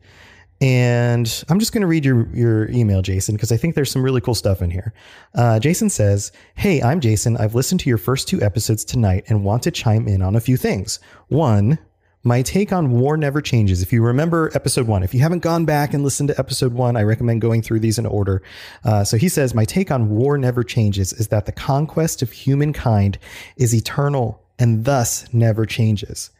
And 0.60 1.44
I'm 1.48 1.60
just 1.60 1.72
going 1.72 1.82
to 1.82 1.86
read 1.86 2.04
your, 2.04 2.28
your 2.34 2.68
email, 2.70 3.00
Jason, 3.00 3.36
because 3.36 3.52
I 3.52 3.56
think 3.56 3.74
there's 3.74 3.90
some 3.90 4.02
really 4.02 4.20
cool 4.20 4.34
stuff 4.34 4.60
in 4.60 4.70
here. 4.70 4.92
Uh, 5.34 5.60
Jason 5.60 5.88
says, 5.88 6.32
Hey, 6.56 6.82
I'm 6.82 7.00
Jason. 7.00 7.36
I've 7.36 7.54
listened 7.54 7.80
to 7.80 7.88
your 7.88 7.98
first 7.98 8.26
two 8.26 8.42
episodes 8.42 8.84
tonight 8.84 9.24
and 9.28 9.44
want 9.44 9.62
to 9.64 9.70
chime 9.70 10.08
in 10.08 10.20
on 10.20 10.34
a 10.34 10.40
few 10.40 10.56
things. 10.56 10.98
One, 11.28 11.78
my 12.24 12.42
take 12.42 12.72
on 12.72 12.90
War 12.90 13.16
Never 13.16 13.40
Changes. 13.40 13.82
If 13.82 13.92
you 13.92 14.02
remember 14.02 14.50
episode 14.52 14.88
one, 14.88 15.04
if 15.04 15.14
you 15.14 15.20
haven't 15.20 15.38
gone 15.38 15.64
back 15.64 15.94
and 15.94 16.02
listened 16.02 16.28
to 16.30 16.38
episode 16.38 16.72
one, 16.72 16.96
I 16.96 17.02
recommend 17.02 17.40
going 17.40 17.62
through 17.62 17.78
these 17.78 17.98
in 17.98 18.06
order. 18.06 18.42
Uh, 18.84 19.04
so 19.04 19.16
he 19.16 19.28
says, 19.28 19.54
My 19.54 19.64
take 19.64 19.92
on 19.92 20.10
War 20.10 20.36
Never 20.36 20.64
Changes 20.64 21.12
is 21.12 21.28
that 21.28 21.46
the 21.46 21.52
conquest 21.52 22.20
of 22.20 22.32
humankind 22.32 23.18
is 23.56 23.74
eternal 23.74 24.42
and 24.58 24.84
thus 24.84 25.32
never 25.32 25.64
changes. 25.64 26.30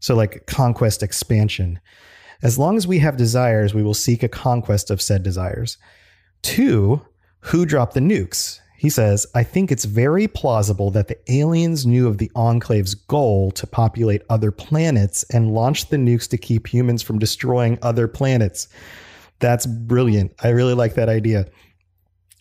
So, 0.00 0.14
like 0.14 0.46
conquest 0.46 1.02
expansion. 1.02 1.80
As 2.42 2.58
long 2.58 2.76
as 2.76 2.86
we 2.86 2.98
have 2.98 3.16
desires, 3.16 3.72
we 3.72 3.82
will 3.82 3.94
seek 3.94 4.22
a 4.22 4.28
conquest 4.28 4.90
of 4.90 5.00
said 5.00 5.22
desires. 5.22 5.78
Two, 6.42 7.00
Who 7.46 7.66
dropped 7.66 7.94
the 7.94 8.00
nukes? 8.00 8.60
He 8.76 8.90
says, 8.90 9.26
I 9.34 9.44
think 9.44 9.70
it's 9.70 9.84
very 9.84 10.26
plausible 10.26 10.90
that 10.90 11.06
the 11.06 11.18
aliens 11.32 11.86
knew 11.86 12.08
of 12.08 12.18
the 12.18 12.30
Enclave's 12.34 12.94
goal 12.94 13.52
to 13.52 13.66
populate 13.66 14.22
other 14.28 14.50
planets 14.50 15.24
and 15.30 15.52
launched 15.52 15.90
the 15.90 15.96
nukes 15.96 16.28
to 16.30 16.38
keep 16.38 16.66
humans 16.66 17.02
from 17.02 17.18
destroying 17.18 17.78
other 17.82 18.08
planets. 18.08 18.68
That's 19.38 19.66
brilliant. 19.66 20.34
I 20.42 20.48
really 20.48 20.74
like 20.74 20.94
that 20.94 21.08
idea. 21.08 21.46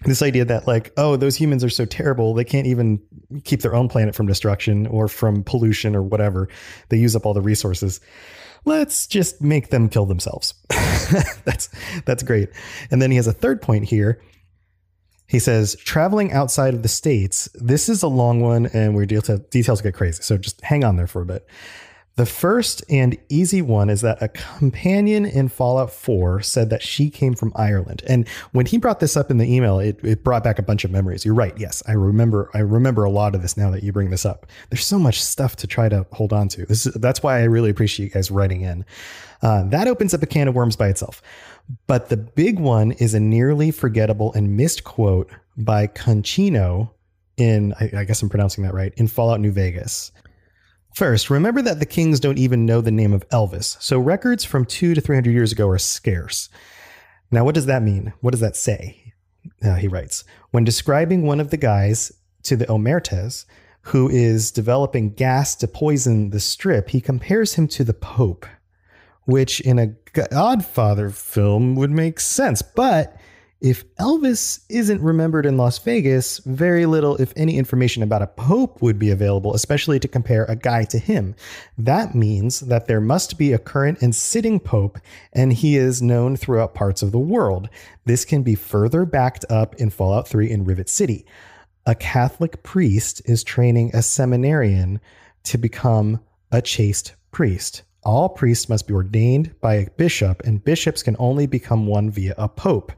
This 0.06 0.24
idea 0.24 0.46
that, 0.46 0.68
like, 0.68 0.92
oh, 0.98 1.16
those 1.16 1.36
humans 1.36 1.64
are 1.64 1.70
so 1.70 1.86
terrible, 1.86 2.34
they 2.34 2.44
can't 2.44 2.66
even 2.66 3.00
keep 3.44 3.62
their 3.62 3.76
own 3.76 3.88
planet 3.88 4.16
from 4.16 4.26
destruction 4.26 4.88
or 4.88 5.08
from 5.08 5.44
pollution 5.44 5.96
or 5.96 6.02
whatever. 6.02 6.48
They 6.90 6.98
use 6.98 7.16
up 7.16 7.26
all 7.26 7.36
the 7.36 7.42
resources 7.42 8.00
let's 8.66 9.08
just 9.08 9.42
make 9.42 9.70
them 9.70 9.90
kill 9.90 10.06
themselves. 10.06 10.54
that's 11.46 11.70
that's 12.06 12.24
great. 12.24 12.50
And 12.90 13.02
then 13.02 13.12
he 13.12 13.18
has 13.18 13.28
a 13.28 13.34
third 13.34 13.62
point 13.62 13.86
here. 13.86 14.22
He 15.28 15.40
says 15.40 15.76
traveling 15.78 16.32
outside 16.34 16.74
of 16.74 16.84
the 16.84 16.90
states. 16.90 17.50
This 17.56 17.88
is 17.88 18.04
a 18.04 18.08
long 18.08 18.42
one, 18.42 18.66
and 18.68 18.94
where 18.94 19.06
details 19.06 19.82
get 19.82 19.94
crazy. 19.94 20.22
So 20.24 20.38
just 20.38 20.60
hang 20.62 20.84
on 20.84 20.98
there 20.98 21.08
for 21.08 21.22
a 21.22 21.26
bit. 21.26 21.48
The 22.18 22.26
first 22.26 22.84
and 22.90 23.18
easy 23.30 23.62
one 23.62 23.90
is 23.90 24.02
that 24.02 24.22
a 24.22 24.28
companion 24.28 25.26
in 25.26 25.48
Fallout 25.48 25.92
4 25.92 26.42
said 26.42 26.70
that 26.70 26.84
she 26.84 27.10
came 27.10 27.34
from 27.34 27.54
Ireland. 27.56 28.04
And 28.06 28.28
when 28.52 28.66
he 28.66 28.78
brought 28.78 29.00
this 29.00 29.16
up 29.16 29.32
in 29.32 29.38
the 29.38 29.52
email, 29.52 29.80
it, 29.80 30.00
it 30.04 30.24
brought 30.24 30.44
back 30.44 30.60
a 30.60 30.62
bunch 30.62 30.84
of 30.84 30.92
memories. 30.92 31.24
You're 31.24 31.34
right. 31.34 31.58
Yes, 31.58 31.82
I 31.88 31.94
remember 31.94 32.50
I 32.54 32.60
remember 32.60 33.06
a 33.06 33.10
lot 33.10 33.34
of 33.34 33.42
this 33.42 33.56
now 33.56 33.72
that 33.72 33.84
you 33.84 33.94
bring 33.94 34.10
this 34.10 34.26
up. 34.26 34.46
There's 34.70 34.86
so 34.86 35.00
much 35.00 35.24
stuff 35.24 35.56
to 35.58 35.68
try 35.68 35.88
to 35.88 36.06
hold 36.12 36.34
on 36.34 36.50
to. 36.50 36.66
This 36.66 36.86
is, 36.86 36.94
that's 36.96 37.24
why 37.24 37.40
I 37.40 37.44
really 37.44 37.70
appreciate 37.70 38.08
you 38.08 38.12
guys 38.12 38.30
writing 38.30 38.62
in. 38.62 38.86
Uh, 39.42 39.64
that 39.70 39.88
opens 39.88 40.14
up 40.14 40.22
a 40.22 40.28
can 40.28 40.48
of 40.48 40.54
worms 40.54 40.76
by 40.76 40.90
itself. 40.90 41.22
But 41.88 42.10
the 42.10 42.18
big 42.18 42.60
one 42.60 42.92
is 42.94 43.14
a 43.14 43.20
nearly 43.20 43.72
forgettable 43.72 44.34
and 44.34 44.58
missed 44.58 44.84
quote 44.84 45.32
by 45.58 45.88
Conchino 45.88 46.92
in, 47.38 47.74
I, 47.80 47.92
I 47.98 48.04
guess 48.04 48.22
I'm 48.22 48.30
pronouncing 48.30 48.64
that 48.66 48.74
right, 48.74 48.94
in 48.98 49.08
Fallout 49.08 49.40
New 49.40 49.52
Vegas. 49.52 50.12
First, 50.94 51.30
remember 51.30 51.62
that 51.62 51.80
the 51.80 51.86
kings 51.86 52.20
don't 52.20 52.38
even 52.38 52.66
know 52.66 52.82
the 52.82 52.92
name 52.92 53.14
of 53.14 53.28
Elvis, 53.30 53.82
so 53.82 53.98
records 53.98 54.44
from 54.44 54.66
two 54.66 54.94
to 54.94 55.02
300 55.02 55.32
years 55.32 55.52
ago 55.52 55.68
are 55.70 55.78
scarce. 55.78 56.50
Now, 57.32 57.46
what 57.46 57.56
does 57.56 57.68
that 57.68 57.82
mean? 57.82 58.14
What 58.20 58.32
does 58.32 58.42
that 58.42 58.58
say? 58.58 59.14
Uh, 59.64 59.76
he 59.76 59.88
writes 59.88 60.24
When 60.52 60.66
describing 60.66 61.26
one 61.26 61.40
of 61.40 61.50
the 61.50 61.58
guys 61.58 62.12
to 62.44 62.58
the 62.58 62.66
Omertas, 62.66 63.46
who 63.84 64.10
is 64.10 64.52
developing 64.52 65.14
gas 65.14 65.56
to 65.56 65.68
poison 65.68 66.30
the 66.30 66.40
strip, 66.40 66.90
he 66.90 67.02
compares 67.02 67.54
him 67.54 67.68
to 67.70 67.84
the 67.84 67.94
Pope, 67.94 68.46
which 69.24 69.62
in 69.62 69.80
a 69.80 69.96
Godfather 70.14 71.10
film 71.10 71.76
would 71.76 71.92
make 71.92 72.20
sense. 72.20 72.62
But 72.62 73.16
if 73.62 73.86
Elvis 73.98 74.66
isn't 74.70 75.04
remembered 75.04 75.46
in 75.46 75.56
Las 75.56 75.78
Vegas, 75.78 76.40
very 76.40 76.88
little, 76.88 77.16
if 77.18 77.32
any, 77.36 77.60
information 77.60 78.02
about 78.02 78.24
a 78.24 78.28
pope 78.28 78.82
would 78.82 78.98
be 78.98 79.12
available, 79.12 79.54
especially 79.54 80.00
to 80.00 80.08
compare 80.08 80.46
a 80.46 80.56
guy 80.56 80.84
to 80.86 80.98
him. 80.98 81.36
That 81.78 82.16
means 82.16 82.62
that 82.62 82.88
there 82.88 83.00
must 83.00 83.38
be 83.38 83.54
a 83.54 83.60
current 83.60 84.02
and 84.02 84.16
sitting 84.16 84.60
pope, 84.60 84.98
and 85.32 85.54
he 85.54 85.78
is 85.78 86.02
known 86.02 86.36
throughout 86.36 86.74
parts 86.74 87.04
of 87.04 87.12
the 87.12 87.20
world. 87.20 87.70
This 88.06 88.26
can 88.26 88.42
be 88.42 88.56
further 88.56 89.06
backed 89.06 89.46
up 89.48 89.76
in 89.76 89.92
Fallout 89.92 90.28
3 90.28 90.50
in 90.50 90.66
Rivet 90.66 90.90
City. 90.90 91.24
A 91.86 91.94
Catholic 91.94 92.64
priest 92.64 93.22
is 93.26 93.44
training 93.44 93.92
a 93.94 94.02
seminarian 94.02 95.00
to 95.44 95.60
become 95.60 96.20
a 96.52 96.64
chaste 96.64 97.14
priest. 97.30 97.84
All 98.04 98.30
priests 98.30 98.68
must 98.68 98.88
be 98.88 98.96
ordained 98.96 99.54
by 99.62 99.76
a 99.76 99.90
bishop, 99.92 100.42
and 100.44 100.64
bishops 100.64 101.04
can 101.04 101.16
only 101.20 101.46
become 101.46 101.86
one 101.86 102.10
via 102.10 102.34
a 102.40 102.50
pope. 102.50 102.92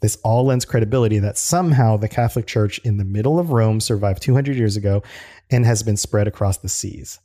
This 0.00 0.16
all 0.24 0.44
lends 0.44 0.64
credibility 0.64 1.18
that 1.18 1.38
somehow 1.38 1.96
the 1.96 2.08
Catholic 2.08 2.46
Church 2.46 2.78
in 2.80 2.96
the 2.96 3.04
middle 3.04 3.38
of 3.38 3.50
Rome 3.50 3.80
survived 3.80 4.22
200 4.22 4.56
years 4.56 4.76
ago 4.76 5.02
and 5.50 5.64
has 5.64 5.82
been 5.82 5.96
spread 5.96 6.28
across 6.28 6.58
the 6.58 6.68
seas. 6.68 7.20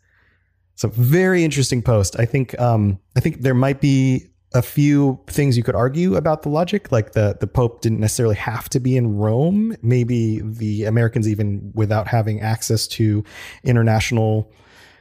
So 0.75 0.87
very 0.87 1.43
interesting 1.43 1.81
post. 1.81 2.17
I 2.17 2.25
think 2.25 2.57
um, 2.59 2.99
I 3.17 3.19
think 3.19 3.41
there 3.41 3.53
might 3.53 3.81
be 3.81 4.27
a 4.53 4.61
few 4.61 5.19
things 5.27 5.57
you 5.57 5.63
could 5.63 5.75
argue 5.75 6.15
about 6.15 6.41
the 6.41 6.49
logic, 6.49 6.91
like 6.91 7.11
the 7.11 7.37
the 7.39 7.47
Pope 7.47 7.81
didn't 7.81 7.99
necessarily 7.99 8.35
have 8.35 8.69
to 8.69 8.79
be 8.79 8.95
in 8.95 9.17
Rome. 9.17 9.75
Maybe 9.81 10.39
the 10.41 10.85
Americans, 10.85 11.27
even 11.27 11.71
without 11.75 12.07
having 12.07 12.39
access 12.39 12.87
to 12.87 13.23
international 13.63 14.51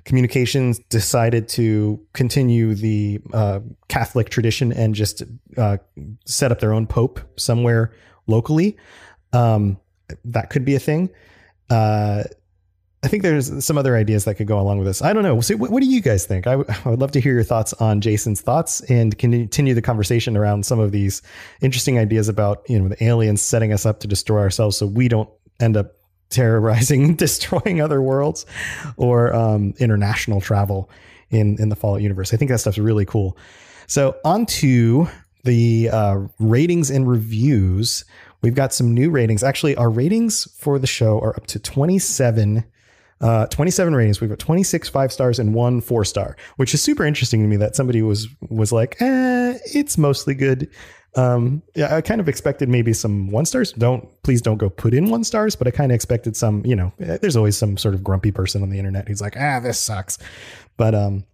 communications 0.09 0.79
decided 0.88 1.49
to 1.51 2.01
continue 2.14 2.75
the 2.75 3.21
uh, 3.35 3.61
Catholic 3.88 4.31
tradition 4.31 4.73
and 4.73 4.94
just 4.94 5.23
uh, 5.59 5.77
set 6.25 6.51
up 6.51 6.61
their 6.61 6.73
own 6.73 6.87
pope 6.87 7.21
somewhere 7.37 7.92
locally. 8.27 8.79
Um, 9.35 9.79
that 10.25 10.49
could 10.49 10.64
be 10.64 10.75
a 10.75 10.79
thing. 10.79 11.11
Uh, 11.68 12.25
I 13.03 13.09
think 13.09 13.23
there's 13.23 13.62
some 13.62 13.77
other 13.77 13.97
ideas 13.97 14.25
that 14.25 14.37
could 14.37 14.47
go 14.47 14.59
along 14.59 14.79
with 14.79 14.87
this. 14.87 15.03
I 15.03 15.12
don't 15.12 15.23
know. 15.23 15.42
So 15.42 15.57
what, 15.57 15.71
what, 15.71 15.83
do 15.83 15.87
you 15.87 16.01
guys 16.01 16.25
think? 16.25 16.47
I, 16.47 16.53
w- 16.53 16.79
I 16.85 16.88
would 16.88 17.01
love 17.01 17.12
to 17.12 17.21
hear 17.21 17.35
your 17.35 17.44
thoughts 17.44 17.75
on 17.75 18.01
Jason's 18.01 18.40
thoughts 18.40 18.81
and 18.90 19.16
continue 19.18 19.75
the 19.75 19.83
conversation 19.83 20.38
around 20.38 20.64
some 20.64 20.81
of 20.81 20.90
these 20.90 21.21
interesting 21.61 21.99
ideas 21.99 22.31
about 22.31 22.64
you 22.66 22.81
know 22.81 22.88
the 22.88 23.05
aliens 23.05 23.42
setting 23.42 23.75
us 23.75 23.85
up 23.85 24.01
to 24.01 24.09
destroy 24.09 24.40
ourselves, 24.40 24.79
so 24.79 24.87
we 24.87 25.07
don't 25.07 25.29
end 25.61 25.77
up 25.77 25.97
terrorizing, 26.31 27.14
destroying 27.17 27.81
other 27.81 28.03
worlds, 28.03 28.47
or 28.97 29.35
um, 29.35 29.75
international 29.79 30.41
travel 30.41 30.91
in 31.31 31.61
in 31.61 31.69
the 31.69 31.77
Fallout 31.77 32.03
universe. 32.03 32.33
I 32.33 32.37
think 32.37 32.51
that 32.51 32.59
stuff's 32.59 32.79
really 32.79 33.05
cool. 33.05 33.37
So 33.87 34.17
on 34.25 34.47
to 34.47 35.09
the 35.45 35.88
uh, 35.91 36.21
ratings 36.38 36.91
and 36.91 37.09
reviews. 37.09 38.05
We've 38.43 38.55
got 38.55 38.73
some 38.73 38.95
new 38.95 39.11
ratings. 39.11 39.43
Actually, 39.43 39.75
our 39.77 39.91
ratings 39.91 40.47
for 40.57 40.79
the 40.79 40.87
show 40.87 41.19
are 41.21 41.35
up 41.37 41.47
to 41.49 41.59
27 41.59 42.64
uh, 43.21 43.47
27 43.47 43.95
ratings. 43.97 44.21
We've 44.21 44.31
got 44.31 44.38
26 44.38 44.88
five 44.91 45.12
stars 45.12 45.38
and 45.38 45.53
one 45.55 45.81
four 45.81 46.05
star, 46.05 46.37
which 46.57 46.73
is 46.73 46.83
super 46.83 47.05
interesting 47.05 47.43
to 47.43 47.49
me 47.49 47.57
that 47.57 47.75
somebody 47.75 48.01
was 48.03 48.29
was 48.49 48.73
like, 48.73 48.97
eh, 49.01 49.59
it's 49.75 49.99
mostly 49.99 50.35
good. 50.35 50.69
Um, 51.18 51.62
yeah, 51.74 51.96
I 51.96 52.00
kind 52.00 52.20
of 52.20 52.28
expected 52.28 52.68
maybe 52.68 52.92
some 52.92 53.31
one 53.31 53.44
stars. 53.44 53.72
Don't 53.72 54.07
please 54.22 54.40
don't 54.40 54.57
go 54.57 54.70
put 54.70 54.94
in 54.94 55.11
one 55.11 55.24
stars, 55.24 55.57
but 55.57 55.66
I 55.66 55.72
kind 55.72 55.90
of 55.90 55.96
expected 55.96 56.37
some. 56.37 56.64
You 56.64 56.76
know, 56.76 56.92
eh, 57.00 57.18
there's 57.20 57.37
always 57.37 57.57
some 57.57 57.76
sort 57.76 57.94
of 57.94 58.04
grumpy 58.04 58.31
person 58.31 58.62
on 58.62 58.70
the 58.70 58.78
internet 58.78 59.09
who's 59.09 59.20
like, 59.20 59.37
ah, 59.37 59.59
this 59.59 59.81
sucks. 59.81 60.18
But 60.76 60.94
um, 60.94 61.24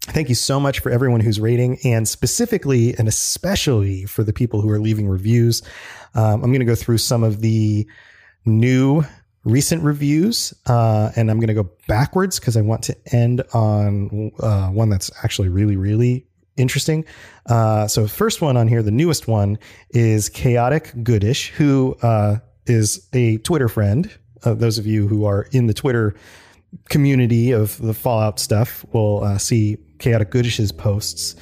thank 0.00 0.30
you 0.30 0.34
so 0.34 0.58
much 0.58 0.80
for 0.80 0.90
everyone 0.90 1.20
who's 1.20 1.38
rating, 1.38 1.78
and 1.84 2.08
specifically 2.08 2.94
and 2.96 3.08
especially 3.08 4.06
for 4.06 4.24
the 4.24 4.32
people 4.32 4.62
who 4.62 4.70
are 4.70 4.80
leaving 4.80 5.06
reviews. 5.06 5.62
Um, 6.14 6.42
I'm 6.42 6.50
going 6.50 6.60
to 6.60 6.64
go 6.64 6.74
through 6.74 6.98
some 6.98 7.22
of 7.22 7.42
the 7.42 7.86
new 8.46 9.04
recent 9.44 9.82
reviews, 9.82 10.54
uh, 10.64 11.12
and 11.14 11.30
I'm 11.30 11.40
going 11.40 11.48
to 11.48 11.62
go 11.62 11.68
backwards 11.86 12.40
because 12.40 12.56
I 12.56 12.62
want 12.62 12.84
to 12.84 12.96
end 13.12 13.42
on 13.52 14.32
uh, 14.40 14.68
one 14.68 14.88
that's 14.88 15.10
actually 15.22 15.50
really, 15.50 15.76
really 15.76 16.26
interesting. 16.56 17.04
Uh, 17.46 17.86
so, 17.86 18.06
first 18.06 18.40
one 18.40 18.56
on 18.56 18.68
here, 18.68 18.82
the 18.82 18.90
newest 18.90 19.28
one 19.28 19.58
is 19.90 20.28
Chaotic 20.28 20.92
Goodish, 21.02 21.50
who 21.50 21.96
uh, 22.02 22.38
is 22.66 23.06
a 23.12 23.38
Twitter 23.38 23.68
friend. 23.68 24.10
Uh, 24.44 24.54
those 24.54 24.78
of 24.78 24.86
you 24.86 25.08
who 25.08 25.24
are 25.24 25.48
in 25.52 25.66
the 25.66 25.74
Twitter 25.74 26.14
community 26.88 27.52
of 27.52 27.78
the 27.78 27.94
Fallout 27.94 28.38
stuff 28.38 28.84
will 28.92 29.24
uh, 29.24 29.38
see 29.38 29.78
Chaotic 29.98 30.30
Goodish's 30.30 30.72
posts. 30.72 31.36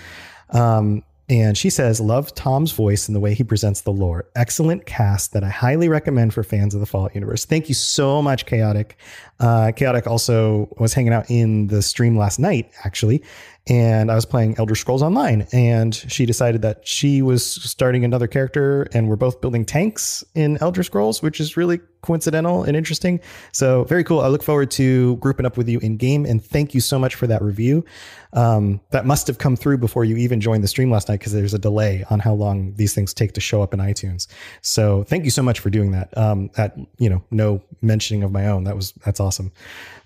Um, 0.51 1.03
and 1.29 1.57
she 1.57 1.71
says, 1.71 2.01
Love 2.01 2.35
Tom's 2.35 2.73
voice 2.73 3.09
and 3.09 3.17
the 3.17 3.21
way 3.21 3.33
he 3.33 3.43
presents 3.45 3.81
the 3.81 3.93
lore. 3.93 4.27
Excellent 4.37 4.85
cast 4.85 5.33
that 5.33 5.43
I 5.43 5.49
highly 5.49 5.89
recommend 5.89 6.35
for 6.35 6.43
fans 6.43 6.75
of 6.75 6.81
the 6.81 6.87
Fallout 6.87 7.15
universe. 7.15 7.47
Thank 7.47 7.69
you 7.69 7.75
so 7.75 8.21
much, 8.21 8.45
Chaotic. 8.45 8.99
Uh, 9.41 9.73
Chaotic 9.75 10.07
also 10.07 10.69
was 10.79 10.93
hanging 10.93 11.15
out 11.15 11.31
in 11.31 11.69
the 11.69 11.81
stream 11.81 12.19
last 12.19 12.39
night, 12.39 12.71
actually, 12.85 13.23
and 13.67 14.11
I 14.11 14.15
was 14.15 14.27
playing 14.27 14.57
Elder 14.59 14.75
Scrolls 14.75 15.03
Online, 15.03 15.47
and 15.53 15.95
she 15.95 16.27
decided 16.27 16.61
that 16.63 16.87
she 16.87 17.23
was 17.23 17.45
starting 17.47 18.05
another 18.05 18.27
character, 18.27 18.87
and 18.93 19.09
we're 19.09 19.17
both 19.17 19.41
building 19.41 19.65
tanks 19.65 20.23
in 20.35 20.59
Elder 20.61 20.83
Scrolls, 20.83 21.23
which 21.23 21.41
is 21.41 21.57
really 21.57 21.81
coincidental 22.03 22.63
and 22.65 22.77
interesting. 22.77 23.19
So 23.53 23.85
very 23.85 24.05
cool. 24.05 24.21
I 24.21 24.29
look 24.29 24.43
forward 24.43 24.71
to 24.73 25.17
grouping 25.17 25.47
up 25.47 25.57
with 25.57 25.67
you 25.67 25.79
in 25.79 25.97
game, 25.97 26.27
and 26.27 26.45
thank 26.45 26.75
you 26.75 26.81
so 26.81 26.99
much 26.99 27.15
for 27.15 27.27
that 27.27 27.41
review. 27.41 27.87
Um, 28.35 28.81
that 28.91 29.07
must 29.07 29.27
have 29.29 29.39
come 29.39 29.57
through 29.57 29.79
before 29.79 30.05
you 30.05 30.17
even 30.17 30.43
joined 30.43 30.63
the 30.63 30.69
stream 30.69 30.91
last 30.91 31.09
night 31.09 31.21
because 31.21 31.33
there's 31.33 31.55
a 31.55 31.59
delay 31.59 32.05
on 32.11 32.19
how 32.19 32.35
long 32.35 32.75
these 32.75 32.93
things 32.93 33.15
take 33.15 33.33
to 33.33 33.41
show 33.41 33.63
up 33.63 33.73
in 33.73 33.81
iTunes. 33.81 34.27
So 34.61 35.05
thank 35.05 35.25
you 35.25 35.31
so 35.31 35.43
much 35.43 35.61
for 35.61 35.71
doing 35.71 35.93
that. 35.93 36.17
Um, 36.19 36.51
at 36.59 36.77
you 36.99 37.09
know 37.09 37.23
no 37.31 37.63
mentioning 37.81 38.25
of 38.25 38.33
my 38.33 38.47
own, 38.49 38.65
that 38.65 38.77
was 38.77 38.93
that's 39.05 39.21
awesome. 39.21 39.53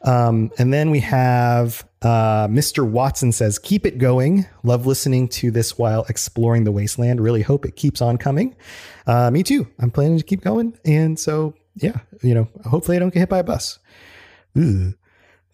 Um, 0.02 0.52
and 0.59 0.72
then 0.72 0.90
we 0.90 1.00
have 1.00 1.88
uh, 2.03 2.46
Mr. 2.49 2.88
Watson 2.88 3.32
says, 3.32 3.59
Keep 3.59 3.84
it 3.86 3.99
going. 3.99 4.46
Love 4.62 4.86
listening 4.86 5.28
to 5.28 5.51
this 5.51 5.76
while 5.76 6.05
exploring 6.09 6.64
the 6.64 6.72
wasteland. 6.72 7.20
Really 7.20 7.42
hope 7.42 7.64
it 7.66 7.76
keeps 7.76 8.01
on 8.01 8.18
coming. 8.18 8.55
Uh, 9.07 9.30
me 9.30 9.42
too. 9.42 9.66
I'm 9.78 9.90
planning 9.90 10.18
to 10.18 10.24
keep 10.24 10.42
going. 10.42 10.78
And 10.84 11.18
so, 11.18 11.55
yeah, 11.76 11.99
you 12.22 12.34
know, 12.34 12.49
hopefully 12.64 12.96
I 12.96 13.01
don't 13.01 13.12
get 13.12 13.20
hit 13.20 13.28
by 13.28 13.38
a 13.38 13.44
bus. 13.44 13.78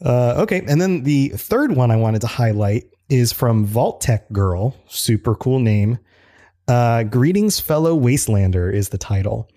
Uh, 0.05 0.34
okay. 0.38 0.62
And 0.68 0.80
then 0.80 1.03
the 1.05 1.30
third 1.30 1.72
one 1.72 1.90
I 1.90 1.97
wanted 1.97 2.20
to 2.22 2.26
highlight 2.26 2.84
is 3.09 3.32
from 3.32 3.64
Vault 3.64 4.01
Tech 4.01 4.30
Girl. 4.32 4.76
Super 4.86 5.34
cool 5.34 5.61
name. 5.61 5.99
Uh, 6.66 7.05
Greetings, 7.05 7.61
fellow 7.61 7.99
Wastelander 7.99 8.72
is 8.72 8.88
the 8.88 8.99
title. 8.99 9.49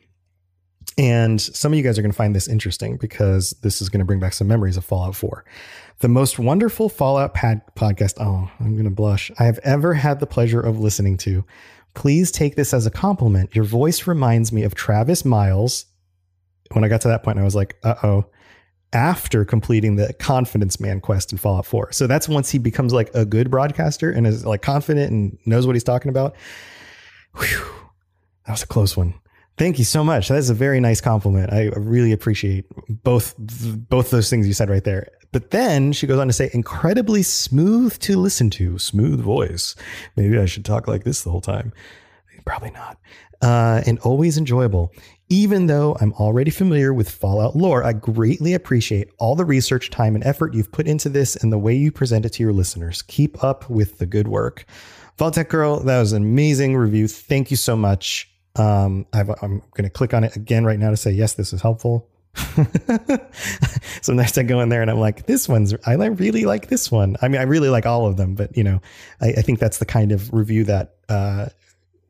And 0.97 1.39
some 1.39 1.71
of 1.71 1.77
you 1.77 1.83
guys 1.83 1.99
are 1.99 2.01
going 2.01 2.11
to 2.11 2.17
find 2.17 2.35
this 2.35 2.47
interesting 2.47 2.97
because 2.97 3.51
this 3.61 3.81
is 3.81 3.89
going 3.89 3.99
to 3.99 4.05
bring 4.05 4.19
back 4.19 4.33
some 4.33 4.47
memories 4.47 4.77
of 4.77 4.85
Fallout 4.85 5.15
4. 5.15 5.45
The 5.99 6.07
most 6.07 6.39
wonderful 6.39 6.89
Fallout 6.89 7.33
pad 7.33 7.61
podcast, 7.75 8.15
oh, 8.19 8.49
I'm 8.59 8.73
going 8.73 8.85
to 8.85 8.89
blush, 8.89 9.31
I 9.39 9.43
have 9.43 9.59
ever 9.63 9.93
had 9.93 10.19
the 10.19 10.27
pleasure 10.27 10.59
of 10.59 10.79
listening 10.79 11.17
to. 11.17 11.45
Please 11.93 12.31
take 12.31 12.55
this 12.55 12.73
as 12.73 12.85
a 12.85 12.91
compliment. 12.91 13.55
Your 13.55 13.63
voice 13.65 14.07
reminds 14.07 14.51
me 14.51 14.63
of 14.63 14.75
Travis 14.75 15.23
Miles. 15.23 15.85
When 16.71 16.83
I 16.83 16.87
got 16.87 17.01
to 17.01 17.07
that 17.09 17.23
point, 17.23 17.39
I 17.39 17.43
was 17.43 17.55
like, 17.55 17.77
uh 17.83 17.95
oh, 18.03 18.25
after 18.93 19.45
completing 19.45 19.95
the 19.95 20.13
Confidence 20.13 20.79
Man 20.79 20.99
quest 20.99 21.31
in 21.31 21.37
Fallout 21.37 21.65
4. 21.65 21.91
So 21.91 22.07
that's 22.07 22.27
once 22.29 22.49
he 22.49 22.57
becomes 22.57 22.93
like 22.93 23.13
a 23.13 23.25
good 23.25 23.51
broadcaster 23.51 24.09
and 24.09 24.25
is 24.25 24.45
like 24.45 24.61
confident 24.61 25.11
and 25.11 25.37
knows 25.45 25.67
what 25.67 25.75
he's 25.75 25.83
talking 25.83 26.09
about. 26.09 26.35
Whew, 27.35 27.65
that 28.45 28.53
was 28.53 28.63
a 28.63 28.67
close 28.67 28.95
one. 28.97 29.13
Thank 29.57 29.79
you 29.79 29.85
so 29.85 30.03
much. 30.03 30.27
That 30.27 30.37
is 30.37 30.51
a 30.51 30.53
very 30.53 30.79
nice 30.79 31.01
compliment. 31.01 31.51
I 31.51 31.69
really 31.75 32.11
appreciate 32.11 32.65
both 33.03 33.33
both 33.37 34.11
those 34.11 34.29
things 34.29 34.47
you 34.47 34.53
said 34.53 34.69
right 34.69 34.83
there. 34.83 35.07
But 35.31 35.51
then 35.51 35.91
she 35.91 36.07
goes 36.07 36.19
on 36.19 36.27
to 36.27 36.33
say, 36.33 36.49
incredibly 36.53 37.23
smooth 37.23 37.97
to 37.99 38.17
listen 38.17 38.49
to, 38.51 38.77
smooth 38.77 39.19
voice. 39.19 39.75
Maybe 40.15 40.37
I 40.37 40.45
should 40.45 40.63
talk 40.63 40.87
like 40.87 41.03
this 41.03 41.23
the 41.23 41.31
whole 41.31 41.41
time. 41.41 41.73
Probably 42.45 42.71
not. 42.71 42.97
Uh, 43.41 43.81
and 43.85 43.99
always 43.99 44.37
enjoyable. 44.37 44.93
Even 45.29 45.67
though 45.67 45.97
I'm 45.99 46.13
already 46.13 46.49
familiar 46.49 46.93
with 46.93 47.09
Fallout 47.09 47.55
lore, 47.55 47.83
I 47.83 47.91
greatly 47.91 48.53
appreciate 48.53 49.09
all 49.19 49.35
the 49.35 49.43
research, 49.43 49.89
time, 49.89 50.15
and 50.15 50.23
effort 50.23 50.53
you've 50.53 50.71
put 50.71 50.87
into 50.87 51.09
this 51.09 51.35
and 51.35 51.51
the 51.51 51.57
way 51.57 51.75
you 51.75 51.91
present 51.91 52.25
it 52.25 52.29
to 52.33 52.43
your 52.43 52.53
listeners. 52.53 53.01
Keep 53.01 53.43
up 53.43 53.69
with 53.69 53.97
the 53.97 54.05
good 54.05 54.29
work. 54.29 54.65
Vault 55.17 55.33
Tech 55.33 55.49
Girl, 55.49 55.81
that 55.81 55.99
was 55.99 56.13
an 56.13 56.23
amazing 56.23 56.77
review. 56.77 57.07
Thank 57.07 57.51
you 57.51 57.57
so 57.57 57.75
much. 57.75 58.31
Um, 58.57 59.05
i 59.13 59.19
am 59.19 59.61
going 59.73 59.83
to 59.83 59.89
click 59.89 60.13
on 60.13 60.23
it 60.23 60.35
again 60.35 60.65
right 60.65 60.79
now 60.79 60.89
to 60.89 60.97
say, 60.97 61.11
yes, 61.11 61.33
this 61.33 61.53
is 61.53 61.61
helpful. 61.61 62.09
Sometimes 64.01 64.37
I 64.37 64.43
go 64.43 64.59
in 64.59 64.69
there 64.69 64.81
and 64.81 64.91
I'm 64.91 64.99
like, 64.99 65.25
this 65.25 65.49
one's, 65.49 65.73
I 65.85 65.93
really 65.93 66.45
like 66.45 66.67
this 66.67 66.91
one. 66.91 67.17
I 67.21 67.27
mean, 67.27 67.41
I 67.41 67.43
really 67.43 67.69
like 67.69 67.85
all 67.85 68.05
of 68.05 68.17
them, 68.17 68.35
but 68.35 68.55
you 68.55 68.63
know, 68.63 68.81
I, 69.21 69.29
I 69.29 69.41
think 69.41 69.59
that's 69.59 69.79
the 69.79 69.85
kind 69.85 70.11
of 70.11 70.31
review 70.33 70.63
that 70.65 70.95
uh, 71.09 71.47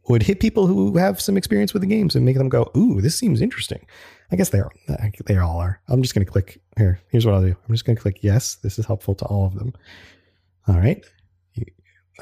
would 0.08 0.24
hit 0.24 0.40
people 0.40 0.68
who 0.68 0.98
have 0.98 1.20
some 1.22 1.38
experience 1.38 1.74
with 1.74 1.82
the 1.82 1.88
games 1.88 2.16
and 2.16 2.26
make 2.26 2.38
them 2.38 2.50
go, 2.50 2.72
ooh, 2.76 3.02
this 3.02 3.18
seems 3.18 3.42
interesting. 3.42 3.86
I 4.32 4.36
guess 4.36 4.50
they 4.50 4.60
are, 4.60 4.72
they 5.26 5.38
all 5.38 5.58
are. 5.60 5.80
I'm 5.88 6.02
just 6.02 6.14
going 6.14 6.26
to 6.26 6.32
click 6.32 6.62
here. 6.78 7.00
Here's 7.10 7.26
what 7.26 7.36
I'll 7.36 7.42
do. 7.42 7.56
I'm 7.68 7.74
just 7.74 7.86
going 7.86 7.96
to 7.96 8.02
click 8.02 8.20
yes. 8.22 8.56
This 8.56 8.78
is 8.78 8.86
helpful 8.86 9.16
to 9.16 9.26
all 9.26 9.46
of 9.46 9.56
them. 9.56 9.74
All 10.68 10.76
right. 10.76 11.04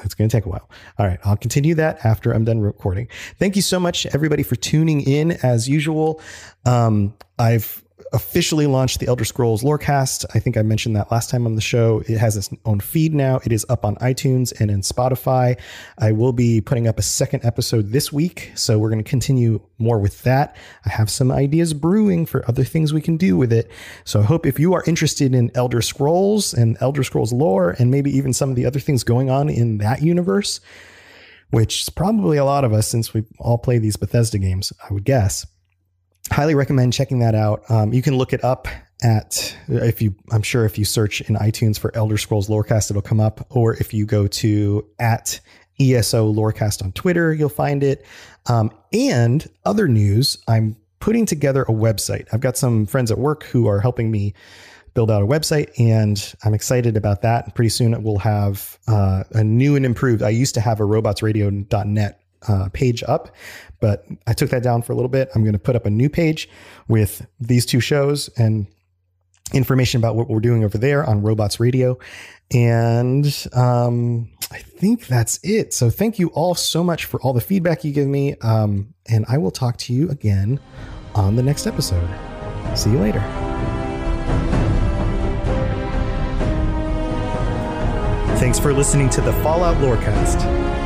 It's 0.04 0.14
going 0.14 0.28
to 0.28 0.36
take 0.36 0.44
a 0.44 0.48
while. 0.48 0.68
All 0.98 1.06
right. 1.06 1.18
I'll 1.24 1.36
continue 1.36 1.74
that 1.76 2.04
after 2.04 2.32
I'm 2.32 2.44
done 2.44 2.60
recording. 2.60 3.08
Thank 3.38 3.56
you 3.56 3.62
so 3.62 3.80
much, 3.80 4.06
everybody, 4.06 4.42
for 4.42 4.56
tuning 4.56 5.00
in 5.00 5.32
as 5.42 5.68
usual. 5.68 6.20
Um, 6.64 7.14
I've 7.38 7.82
officially 8.12 8.66
launched 8.66 9.00
the 9.00 9.06
Elder 9.06 9.24
Scrolls 9.24 9.62
Lorecast. 9.62 10.26
I 10.34 10.38
think 10.38 10.56
I 10.56 10.62
mentioned 10.62 10.96
that 10.96 11.10
last 11.10 11.30
time 11.30 11.46
on 11.46 11.54
the 11.54 11.62
show. 11.62 12.02
It 12.06 12.18
has 12.18 12.36
its 12.36 12.50
own 12.64 12.80
feed 12.80 13.14
now. 13.14 13.40
It 13.44 13.52
is 13.52 13.64
up 13.68 13.84
on 13.84 13.96
iTunes 13.96 14.58
and 14.60 14.70
in 14.70 14.82
Spotify. 14.82 15.58
I 15.98 16.12
will 16.12 16.32
be 16.32 16.60
putting 16.60 16.86
up 16.86 16.98
a 16.98 17.02
second 17.02 17.44
episode 17.44 17.92
this 17.92 18.12
week, 18.12 18.52
so 18.54 18.78
we're 18.78 18.90
going 18.90 19.02
to 19.02 19.08
continue 19.08 19.60
more 19.78 19.98
with 19.98 20.22
that. 20.22 20.56
I 20.84 20.90
have 20.90 21.10
some 21.10 21.32
ideas 21.32 21.72
brewing 21.72 22.26
for 22.26 22.46
other 22.48 22.64
things 22.64 22.92
we 22.92 23.00
can 23.00 23.16
do 23.16 23.36
with 23.36 23.52
it. 23.52 23.70
So 24.04 24.20
I 24.20 24.24
hope 24.24 24.44
if 24.44 24.58
you 24.58 24.74
are 24.74 24.84
interested 24.86 25.34
in 25.34 25.50
Elder 25.54 25.80
Scrolls 25.80 26.52
and 26.52 26.76
Elder 26.80 27.02
Scrolls 27.02 27.32
lore 27.32 27.76
and 27.78 27.90
maybe 27.90 28.10
even 28.10 28.32
some 28.32 28.50
of 28.50 28.56
the 28.56 28.66
other 28.66 28.80
things 28.80 29.04
going 29.04 29.30
on 29.30 29.48
in 29.48 29.78
that 29.78 30.02
universe, 30.02 30.60
which 31.50 31.82
is 31.82 31.88
probably 31.88 32.36
a 32.36 32.44
lot 32.44 32.64
of 32.64 32.74
us 32.74 32.88
since 32.88 33.14
we 33.14 33.24
all 33.38 33.56
play 33.56 33.78
these 33.78 33.96
Bethesda 33.96 34.38
games, 34.38 34.72
I 34.88 34.92
would 34.92 35.04
guess 35.04 35.46
highly 36.30 36.54
recommend 36.54 36.92
checking 36.92 37.20
that 37.20 37.34
out. 37.34 37.62
Um, 37.70 37.92
you 37.92 38.02
can 38.02 38.16
look 38.16 38.32
it 38.32 38.42
up 38.44 38.68
at 39.02 39.56
if 39.68 40.00
you 40.00 40.14
I'm 40.32 40.42
sure 40.42 40.64
if 40.64 40.78
you 40.78 40.84
search 40.84 41.20
in 41.22 41.36
iTunes 41.36 41.78
for 41.78 41.94
Elder 41.94 42.16
Scrolls 42.16 42.48
Lorecast, 42.48 42.90
it'll 42.90 43.02
come 43.02 43.20
up. 43.20 43.46
Or 43.50 43.74
if 43.74 43.92
you 43.92 44.06
go 44.06 44.26
to 44.26 44.86
at 44.98 45.40
ESO 45.78 46.32
Lorecast 46.32 46.82
on 46.82 46.92
Twitter, 46.92 47.32
you'll 47.34 47.48
find 47.48 47.82
it. 47.82 48.04
Um, 48.46 48.70
and 48.92 49.46
other 49.64 49.88
news, 49.88 50.38
I'm 50.48 50.76
putting 51.00 51.26
together 51.26 51.62
a 51.62 51.72
website. 51.72 52.26
I've 52.32 52.40
got 52.40 52.56
some 52.56 52.86
friends 52.86 53.10
at 53.10 53.18
work 53.18 53.44
who 53.44 53.66
are 53.66 53.80
helping 53.80 54.10
me 54.10 54.34
build 54.94 55.10
out 55.10 55.22
a 55.22 55.26
website, 55.26 55.78
and 55.78 56.34
I'm 56.42 56.54
excited 56.54 56.96
about 56.96 57.20
that. 57.22 57.54
Pretty 57.54 57.68
soon, 57.68 57.92
it 57.92 58.02
will 58.02 58.18
have 58.18 58.78
uh, 58.88 59.24
a 59.32 59.44
new 59.44 59.76
and 59.76 59.84
improved. 59.84 60.22
I 60.22 60.30
used 60.30 60.54
to 60.54 60.60
have 60.60 60.80
a 60.80 60.84
robotsradio.net 60.84 62.20
uh, 62.48 62.68
page 62.72 63.02
up, 63.06 63.34
but 63.80 64.06
I 64.26 64.32
took 64.32 64.50
that 64.50 64.62
down 64.62 64.82
for 64.82 64.92
a 64.92 64.96
little 64.96 65.08
bit. 65.08 65.28
I'm 65.34 65.42
going 65.42 65.52
to 65.52 65.58
put 65.58 65.76
up 65.76 65.86
a 65.86 65.90
new 65.90 66.08
page 66.08 66.48
with 66.88 67.26
these 67.40 67.66
two 67.66 67.80
shows 67.80 68.28
and 68.36 68.66
information 69.52 69.98
about 69.98 70.16
what 70.16 70.28
we're 70.28 70.40
doing 70.40 70.64
over 70.64 70.78
there 70.78 71.04
on 71.04 71.22
Robots 71.22 71.60
Radio. 71.60 71.98
And 72.52 73.26
um, 73.52 74.30
I 74.50 74.58
think 74.58 75.06
that's 75.06 75.38
it. 75.42 75.72
So 75.72 75.90
thank 75.90 76.18
you 76.18 76.28
all 76.28 76.54
so 76.54 76.82
much 76.82 77.04
for 77.04 77.20
all 77.22 77.32
the 77.32 77.40
feedback 77.40 77.84
you 77.84 77.92
give 77.92 78.08
me. 78.08 78.34
Um, 78.42 78.94
and 79.06 79.24
I 79.28 79.38
will 79.38 79.50
talk 79.50 79.76
to 79.78 79.92
you 79.92 80.08
again 80.10 80.60
on 81.14 81.36
the 81.36 81.42
next 81.42 81.66
episode. 81.66 82.08
See 82.76 82.90
you 82.90 82.98
later. 82.98 83.20
Thanks 88.38 88.58
for 88.58 88.72
listening 88.72 89.08
to 89.10 89.20
the 89.20 89.32
Fallout 89.32 89.76
Lorecast. 89.78 90.85